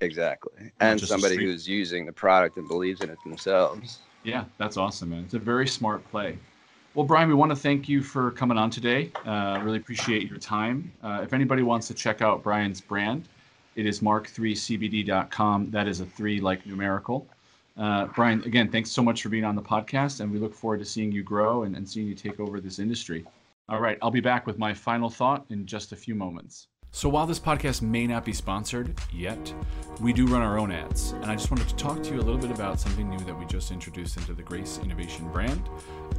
Exactly. 0.00 0.72
And 0.80 1.00
somebody 1.00 1.36
who's 1.36 1.68
using 1.68 2.04
the 2.04 2.12
product 2.12 2.56
and 2.56 2.68
believes 2.68 3.00
in 3.00 3.10
it 3.10 3.18
themselves. 3.24 4.00
Yeah 4.22 4.44
that's 4.58 4.76
awesome 4.76 5.10
man. 5.10 5.24
It's 5.24 5.34
a 5.34 5.38
very 5.38 5.66
smart 5.66 6.08
play 6.10 6.38
well, 6.94 7.04
Brian, 7.04 7.28
we 7.28 7.34
want 7.34 7.50
to 7.50 7.56
thank 7.56 7.88
you 7.88 8.02
for 8.02 8.30
coming 8.30 8.56
on 8.56 8.70
today. 8.70 9.10
Uh, 9.26 9.60
really 9.64 9.78
appreciate 9.78 10.28
your 10.30 10.38
time. 10.38 10.92
Uh, 11.02 11.20
if 11.24 11.32
anybody 11.32 11.62
wants 11.62 11.88
to 11.88 11.94
check 11.94 12.22
out 12.22 12.42
Brian's 12.42 12.80
brand, 12.80 13.28
it 13.74 13.84
is 13.84 13.98
mark3cbd.com. 13.98 15.70
That 15.72 15.88
is 15.88 16.00
a 16.00 16.06
three 16.06 16.40
like 16.40 16.64
numerical. 16.64 17.26
Uh, 17.76 18.06
Brian, 18.14 18.44
again, 18.44 18.70
thanks 18.70 18.92
so 18.92 19.02
much 19.02 19.22
for 19.22 19.28
being 19.28 19.44
on 19.44 19.56
the 19.56 19.62
podcast, 19.62 20.20
and 20.20 20.30
we 20.30 20.38
look 20.38 20.54
forward 20.54 20.78
to 20.78 20.84
seeing 20.84 21.10
you 21.10 21.24
grow 21.24 21.64
and, 21.64 21.76
and 21.76 21.88
seeing 21.88 22.06
you 22.06 22.14
take 22.14 22.38
over 22.38 22.60
this 22.60 22.78
industry. 22.78 23.24
All 23.68 23.80
right, 23.80 23.98
I'll 24.00 24.12
be 24.12 24.20
back 24.20 24.46
with 24.46 24.58
my 24.58 24.72
final 24.72 25.10
thought 25.10 25.44
in 25.50 25.66
just 25.66 25.90
a 25.90 25.96
few 25.96 26.14
moments. 26.14 26.68
So, 26.92 27.08
while 27.08 27.26
this 27.26 27.40
podcast 27.40 27.82
may 27.82 28.06
not 28.06 28.24
be 28.24 28.32
sponsored 28.32 28.94
yet, 29.12 29.52
we 30.00 30.12
do 30.12 30.28
run 30.28 30.42
our 30.42 30.60
own 30.60 30.70
ads. 30.70 31.10
And 31.10 31.24
I 31.24 31.34
just 31.34 31.50
wanted 31.50 31.68
to 31.68 31.74
talk 31.74 32.00
to 32.04 32.14
you 32.14 32.20
a 32.20 32.22
little 32.22 32.40
bit 32.40 32.52
about 32.52 32.78
something 32.78 33.10
new 33.10 33.18
that 33.18 33.36
we 33.36 33.46
just 33.46 33.72
introduced 33.72 34.16
into 34.16 34.32
the 34.32 34.44
Grace 34.44 34.78
Innovation 34.78 35.28
brand. 35.32 35.68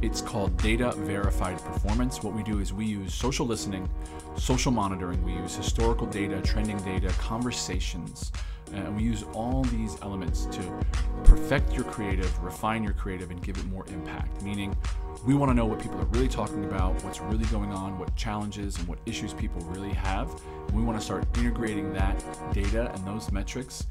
It's 0.02 0.20
called 0.20 0.56
Data 0.58 0.92
Verified 0.92 1.58
Performance. 1.58 2.22
What 2.22 2.34
we 2.34 2.42
do 2.42 2.60
is 2.60 2.72
we 2.72 2.84
use 2.84 3.14
social 3.14 3.46
listening, 3.46 3.88
social 4.36 4.70
monitoring, 4.70 5.22
we 5.24 5.32
use 5.32 5.56
historical 5.56 6.06
data, 6.06 6.40
trending 6.42 6.76
data, 6.78 7.08
conversations 7.18 8.30
uh, 8.72 8.76
And 8.76 8.96
we 8.96 9.04
use 9.04 9.24
all 9.32 9.62
these 9.64 9.96
elements 10.02 10.46
to 10.46 10.84
perfect 11.24 11.72
your 11.72 11.84
creative, 11.84 12.36
refine 12.42 12.82
your 12.82 12.94
creative, 12.94 13.30
and 13.30 13.40
give 13.42 13.56
it 13.58 13.64
more 13.66 13.86
impact. 13.88 14.42
Meaning, 14.42 14.76
we 15.24 15.34
want 15.34 15.50
to 15.50 15.54
know 15.54 15.66
what 15.66 15.80
people 15.80 16.00
are 16.00 16.06
really 16.06 16.28
talking 16.28 16.64
about, 16.64 17.02
what's 17.04 17.20
really 17.20 17.44
going 17.46 17.72
on, 17.72 17.98
what 17.98 18.14
challenges 18.16 18.76
and 18.78 18.86
what 18.88 18.98
issues 19.06 19.32
people 19.32 19.60
really 19.62 19.92
have. 19.92 20.28
We 20.72 20.82
want 20.82 20.98
to 20.98 21.04
start 21.04 21.24
integrating 21.38 21.92
that 21.94 22.22
data 22.52 22.92
and 22.92 23.06
those 23.06 23.30
metrics 23.30 23.86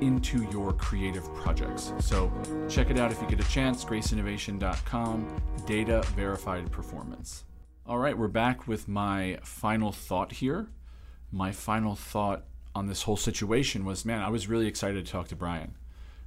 into 0.00 0.42
your 0.50 0.72
creative 0.72 1.24
projects. 1.34 1.92
So 2.00 2.32
check 2.68 2.90
it 2.90 2.98
out 2.98 3.12
if 3.12 3.20
you 3.20 3.28
get 3.28 3.40
a 3.40 3.48
chance, 3.48 3.84
graceinnovation.com, 3.84 5.42
data 5.66 6.02
verified 6.14 6.70
performance. 6.70 7.44
All 7.86 7.98
right, 7.98 8.16
we're 8.16 8.28
back 8.28 8.66
with 8.66 8.88
my 8.88 9.38
final 9.42 9.92
thought 9.92 10.32
here. 10.32 10.68
My 11.30 11.52
final 11.52 11.94
thought 11.94 12.44
on 12.74 12.86
this 12.86 13.02
whole 13.02 13.16
situation 13.16 13.84
was 13.84 14.04
man, 14.04 14.22
I 14.22 14.28
was 14.28 14.48
really 14.48 14.66
excited 14.66 15.04
to 15.04 15.10
talk 15.10 15.28
to 15.28 15.36
Brian. 15.36 15.76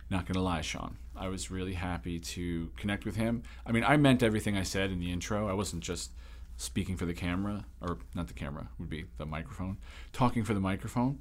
Not 0.10 0.26
gonna 0.26 0.42
lie, 0.42 0.62
Sean. 0.62 0.98
I 1.16 1.28
was 1.28 1.52
really 1.52 1.74
happy 1.74 2.20
to 2.20 2.72
connect 2.78 3.06
with 3.06 3.18
him. 3.18 3.44
I 3.66 3.72
mean, 3.72 3.84
I 3.84 3.98
meant 3.98 4.24
everything 4.24 4.58
I 4.58 4.64
said 4.64 4.90
in 4.90 5.00
the 5.00 5.12
intro. 5.12 5.48
I 5.48 5.54
wasn't 5.54 5.84
just 5.84 6.12
speaking 6.58 6.98
for 6.98 7.06
the 7.06 7.14
camera, 7.14 7.66
or 7.82 7.98
not 8.16 8.28
the 8.28 8.34
camera, 8.34 8.70
would 8.80 8.90
be 8.90 9.06
the 9.18 9.26
microphone, 9.26 9.78
talking 10.12 10.44
for 10.44 10.54
the 10.54 10.60
microphone. 10.60 11.20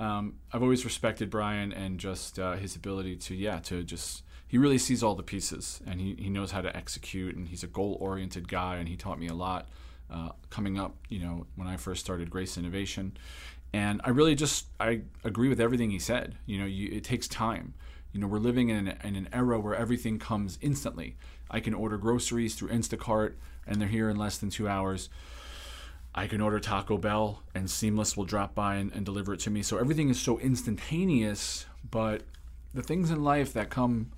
Um, 0.00 0.36
I've 0.50 0.62
always 0.62 0.86
respected 0.86 1.28
Brian 1.28 1.72
and 1.74 2.00
just 2.00 2.38
uh, 2.38 2.56
his 2.56 2.74
ability 2.74 3.16
to, 3.16 3.34
yeah, 3.34 3.58
to 3.60 3.84
just, 3.84 4.22
he 4.48 4.56
really 4.56 4.78
sees 4.78 5.02
all 5.02 5.14
the 5.14 5.22
pieces 5.22 5.82
and 5.86 6.00
he, 6.00 6.16
he 6.18 6.30
knows 6.30 6.52
how 6.52 6.62
to 6.62 6.74
execute 6.74 7.36
and 7.36 7.48
he's 7.48 7.62
a 7.62 7.66
goal 7.66 7.98
oriented 8.00 8.48
guy 8.48 8.76
and 8.76 8.88
he 8.88 8.96
taught 8.96 9.18
me 9.18 9.28
a 9.28 9.34
lot 9.34 9.68
uh, 10.10 10.30
coming 10.48 10.78
up, 10.78 10.96
you 11.10 11.20
know, 11.20 11.46
when 11.54 11.68
I 11.68 11.76
first 11.76 12.02
started 12.02 12.30
Grace 12.30 12.56
Innovation. 12.56 13.14
And 13.74 14.00
I 14.02 14.08
really 14.08 14.34
just, 14.34 14.66
I 14.80 15.02
agree 15.22 15.50
with 15.50 15.60
everything 15.60 15.90
he 15.90 15.98
said. 15.98 16.34
You 16.46 16.58
know, 16.58 16.64
you, 16.64 16.88
it 16.90 17.04
takes 17.04 17.28
time. 17.28 17.74
You 18.12 18.20
know, 18.20 18.26
we're 18.26 18.38
living 18.38 18.70
in 18.70 18.88
an, 18.88 18.98
in 19.04 19.16
an 19.16 19.28
era 19.34 19.60
where 19.60 19.74
everything 19.74 20.18
comes 20.18 20.58
instantly. 20.62 21.16
I 21.50 21.60
can 21.60 21.74
order 21.74 21.98
groceries 21.98 22.54
through 22.54 22.70
Instacart 22.70 23.34
and 23.66 23.80
they're 23.80 23.88
here 23.88 24.08
in 24.08 24.16
less 24.16 24.38
than 24.38 24.48
two 24.48 24.66
hours. 24.66 25.10
I 26.14 26.26
can 26.26 26.40
order 26.40 26.58
Taco 26.58 26.98
Bell 26.98 27.42
and 27.54 27.70
Seamless 27.70 28.16
will 28.16 28.24
drop 28.24 28.54
by 28.54 28.76
and, 28.76 28.92
and, 28.92 29.04
deliver 29.04 29.34
it 29.34 29.40
to 29.40 29.50
me. 29.50 29.62
So 29.62 29.78
everything 29.78 30.08
is 30.08 30.18
so 30.18 30.38
instantaneous, 30.38 31.66
but 31.88 32.22
the 32.74 32.82
things 32.82 33.10
in 33.10 33.22
life 33.22 33.52
that 33.52 33.70
come 33.70 34.10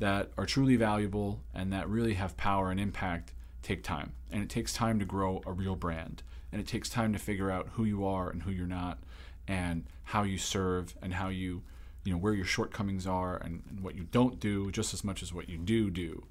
that 0.00 0.30
are 0.36 0.46
truly 0.46 0.76
valuable 0.76 1.40
and 1.54 1.72
that 1.72 1.88
really 1.88 2.14
have 2.14 2.36
power 2.36 2.70
and 2.70 2.78
impact 2.78 3.32
take 3.62 3.82
time. 3.82 4.12
And 4.30 4.42
it 4.42 4.48
takes 4.48 4.72
time 4.72 4.98
to 4.98 5.04
grow 5.04 5.42
a 5.46 5.52
real 5.52 5.76
brand. 5.76 6.22
And 6.52 6.60
it 6.60 6.66
takes 6.66 6.88
time 6.88 7.12
to 7.12 7.18
figure 7.18 7.50
out 7.50 7.70
who 7.72 7.84
you 7.84 8.04
are 8.06 8.28
and 8.28 8.42
who 8.42 8.50
you're 8.50 8.66
not 8.66 8.98
and 9.46 9.84
how 10.04 10.22
you 10.22 10.38
serve 10.38 10.94
and 11.02 11.14
how 11.14 11.28
you 11.28 11.62
you 12.02 12.12
know 12.12 12.18
where 12.18 12.32
your 12.32 12.46
shortcomings 12.46 13.06
are 13.06 13.36
and, 13.36 13.62
and 13.68 13.80
what 13.80 13.94
you 13.94 14.04
don't 14.10 14.40
do 14.40 14.70
just 14.70 14.94
as 14.94 15.04
much 15.04 15.22
as 15.22 15.34
what 15.34 15.48
you 15.48 15.58
do 15.58 15.90
do. 15.90 16.24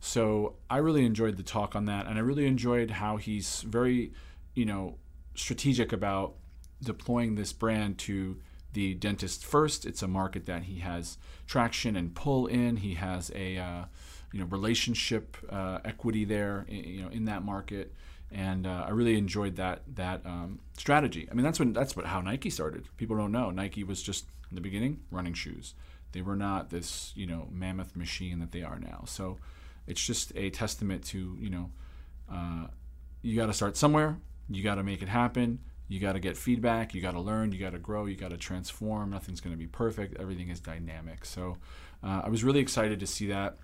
So 0.00 0.56
I 0.68 0.76
really 0.78 1.06
enjoyed 1.06 1.38
the 1.38 1.42
talk 1.42 1.74
on 1.74 1.86
that 1.86 2.06
and 2.06 2.18
I 2.18 2.20
really 2.20 2.46
enjoyed 2.46 2.90
how 2.90 3.16
he's 3.16 3.62
very 3.62 4.12
you 4.54 4.64
know, 4.64 4.96
strategic 5.34 5.92
about 5.92 6.34
deploying 6.82 7.34
this 7.34 7.52
brand 7.52 7.98
to 7.98 8.38
the 8.72 8.94
dentist 8.94 9.44
first. 9.44 9.86
It's 9.86 10.02
a 10.02 10.08
market 10.08 10.46
that 10.46 10.64
he 10.64 10.80
has 10.80 11.16
traction 11.46 11.96
and 11.96 12.14
pull 12.14 12.46
in. 12.46 12.76
He 12.76 12.94
has 12.94 13.30
a 13.34 13.56
uh, 13.56 13.84
you 14.32 14.40
know 14.40 14.46
relationship 14.46 15.36
uh, 15.50 15.78
equity 15.84 16.24
there, 16.24 16.66
you 16.68 17.02
know, 17.02 17.08
in 17.08 17.24
that 17.24 17.44
market. 17.44 17.94
And 18.30 18.66
uh, 18.66 18.86
I 18.88 18.90
really 18.90 19.16
enjoyed 19.16 19.56
that 19.56 19.82
that 19.94 20.22
um, 20.26 20.58
strategy. 20.76 21.28
I 21.30 21.34
mean, 21.34 21.44
that's 21.44 21.58
when 21.58 21.72
that's 21.72 21.96
what 21.96 22.06
how 22.06 22.20
Nike 22.20 22.50
started. 22.50 22.86
People 22.96 23.16
don't 23.16 23.32
know 23.32 23.50
Nike 23.50 23.84
was 23.84 24.02
just 24.02 24.26
in 24.50 24.56
the 24.56 24.60
beginning 24.60 25.00
running 25.10 25.34
shoes. 25.34 25.74
They 26.12 26.22
were 26.22 26.36
not 26.36 26.70
this 26.70 27.12
you 27.14 27.26
know 27.26 27.48
mammoth 27.50 27.96
machine 27.96 28.40
that 28.40 28.52
they 28.52 28.62
are 28.62 28.78
now. 28.78 29.04
So 29.06 29.38
it's 29.86 30.04
just 30.04 30.32
a 30.36 30.50
testament 30.50 31.04
to 31.06 31.36
you 31.40 31.50
know 31.50 31.70
uh, 32.32 32.66
you 33.22 33.36
got 33.36 33.46
to 33.46 33.52
start 33.52 33.76
somewhere 33.76 34.18
you 34.48 34.62
got 34.62 34.76
to 34.76 34.82
make 34.82 35.02
it 35.02 35.08
happen. 35.08 35.60
You 35.88 36.00
got 36.00 36.12
to 36.14 36.20
get 36.20 36.36
feedback. 36.36 36.94
You 36.94 37.02
got 37.02 37.12
to 37.12 37.20
learn. 37.20 37.52
You 37.52 37.58
got 37.58 37.72
to 37.72 37.78
grow. 37.78 38.06
You 38.06 38.16
got 38.16 38.30
to 38.30 38.36
transform. 38.36 39.10
Nothing's 39.10 39.40
going 39.40 39.54
to 39.54 39.58
be 39.58 39.66
perfect. 39.66 40.18
Everything 40.18 40.48
is 40.48 40.60
dynamic. 40.60 41.24
So 41.24 41.58
uh, 42.02 42.22
I 42.24 42.28
was 42.28 42.42
really 42.42 42.60
excited 42.60 43.00
to 43.00 43.06
see 43.06 43.28
that. 43.28 43.58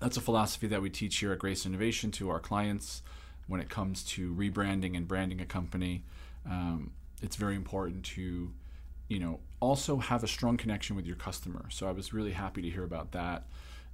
That's 0.00 0.16
a 0.16 0.20
philosophy 0.20 0.66
that 0.68 0.82
we 0.82 0.90
teach 0.90 1.18
here 1.18 1.32
at 1.32 1.38
Grace 1.38 1.66
Innovation 1.66 2.10
to 2.12 2.30
our 2.30 2.40
clients 2.40 3.02
when 3.46 3.60
it 3.60 3.68
comes 3.68 4.02
to 4.04 4.34
rebranding 4.34 4.96
and 4.96 5.06
branding 5.06 5.40
a 5.40 5.46
company. 5.46 6.04
Um, 6.48 6.92
it's 7.22 7.36
very 7.36 7.54
important 7.54 8.04
to, 8.04 8.52
you 9.08 9.18
know, 9.18 9.40
also 9.60 9.98
have 9.98 10.24
a 10.24 10.28
strong 10.28 10.56
connection 10.56 10.96
with 10.96 11.06
your 11.06 11.16
customer. 11.16 11.66
So 11.70 11.88
I 11.88 11.92
was 11.92 12.12
really 12.12 12.32
happy 12.32 12.62
to 12.62 12.70
hear 12.70 12.82
about 12.82 13.12
that 13.12 13.46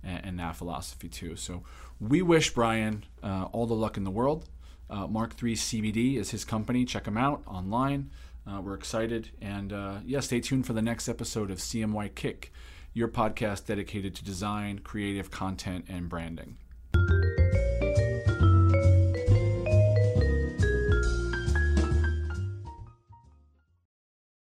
and, 0.02 0.38
that 0.38 0.56
philosophy 0.56 1.08
too. 1.08 1.36
So 1.36 1.62
we 2.00 2.22
wish 2.22 2.54
Brian 2.54 3.04
uh, 3.22 3.48
all 3.52 3.66
the 3.66 3.74
luck 3.74 3.96
in 3.96 4.04
the 4.04 4.10
world. 4.10 4.48
Uh, 4.90 5.06
Mark 5.06 5.34
III 5.42 5.54
CBD 5.54 6.16
is 6.16 6.30
his 6.30 6.44
company. 6.44 6.84
Check 6.84 7.06
him 7.06 7.16
out 7.16 7.42
online. 7.46 8.10
Uh, 8.46 8.60
we're 8.60 8.74
excited. 8.74 9.30
And 9.40 9.72
uh, 9.72 9.98
yeah, 10.04 10.20
stay 10.20 10.40
tuned 10.40 10.66
for 10.66 10.72
the 10.72 10.82
next 10.82 11.08
episode 11.08 11.50
of 11.50 11.58
CMY 11.58 12.14
Kick, 12.14 12.52
your 12.94 13.08
podcast 13.08 13.66
dedicated 13.66 14.14
to 14.16 14.24
design, 14.24 14.78
creative 14.78 15.30
content, 15.30 15.84
and 15.88 16.08
branding. 16.08 16.56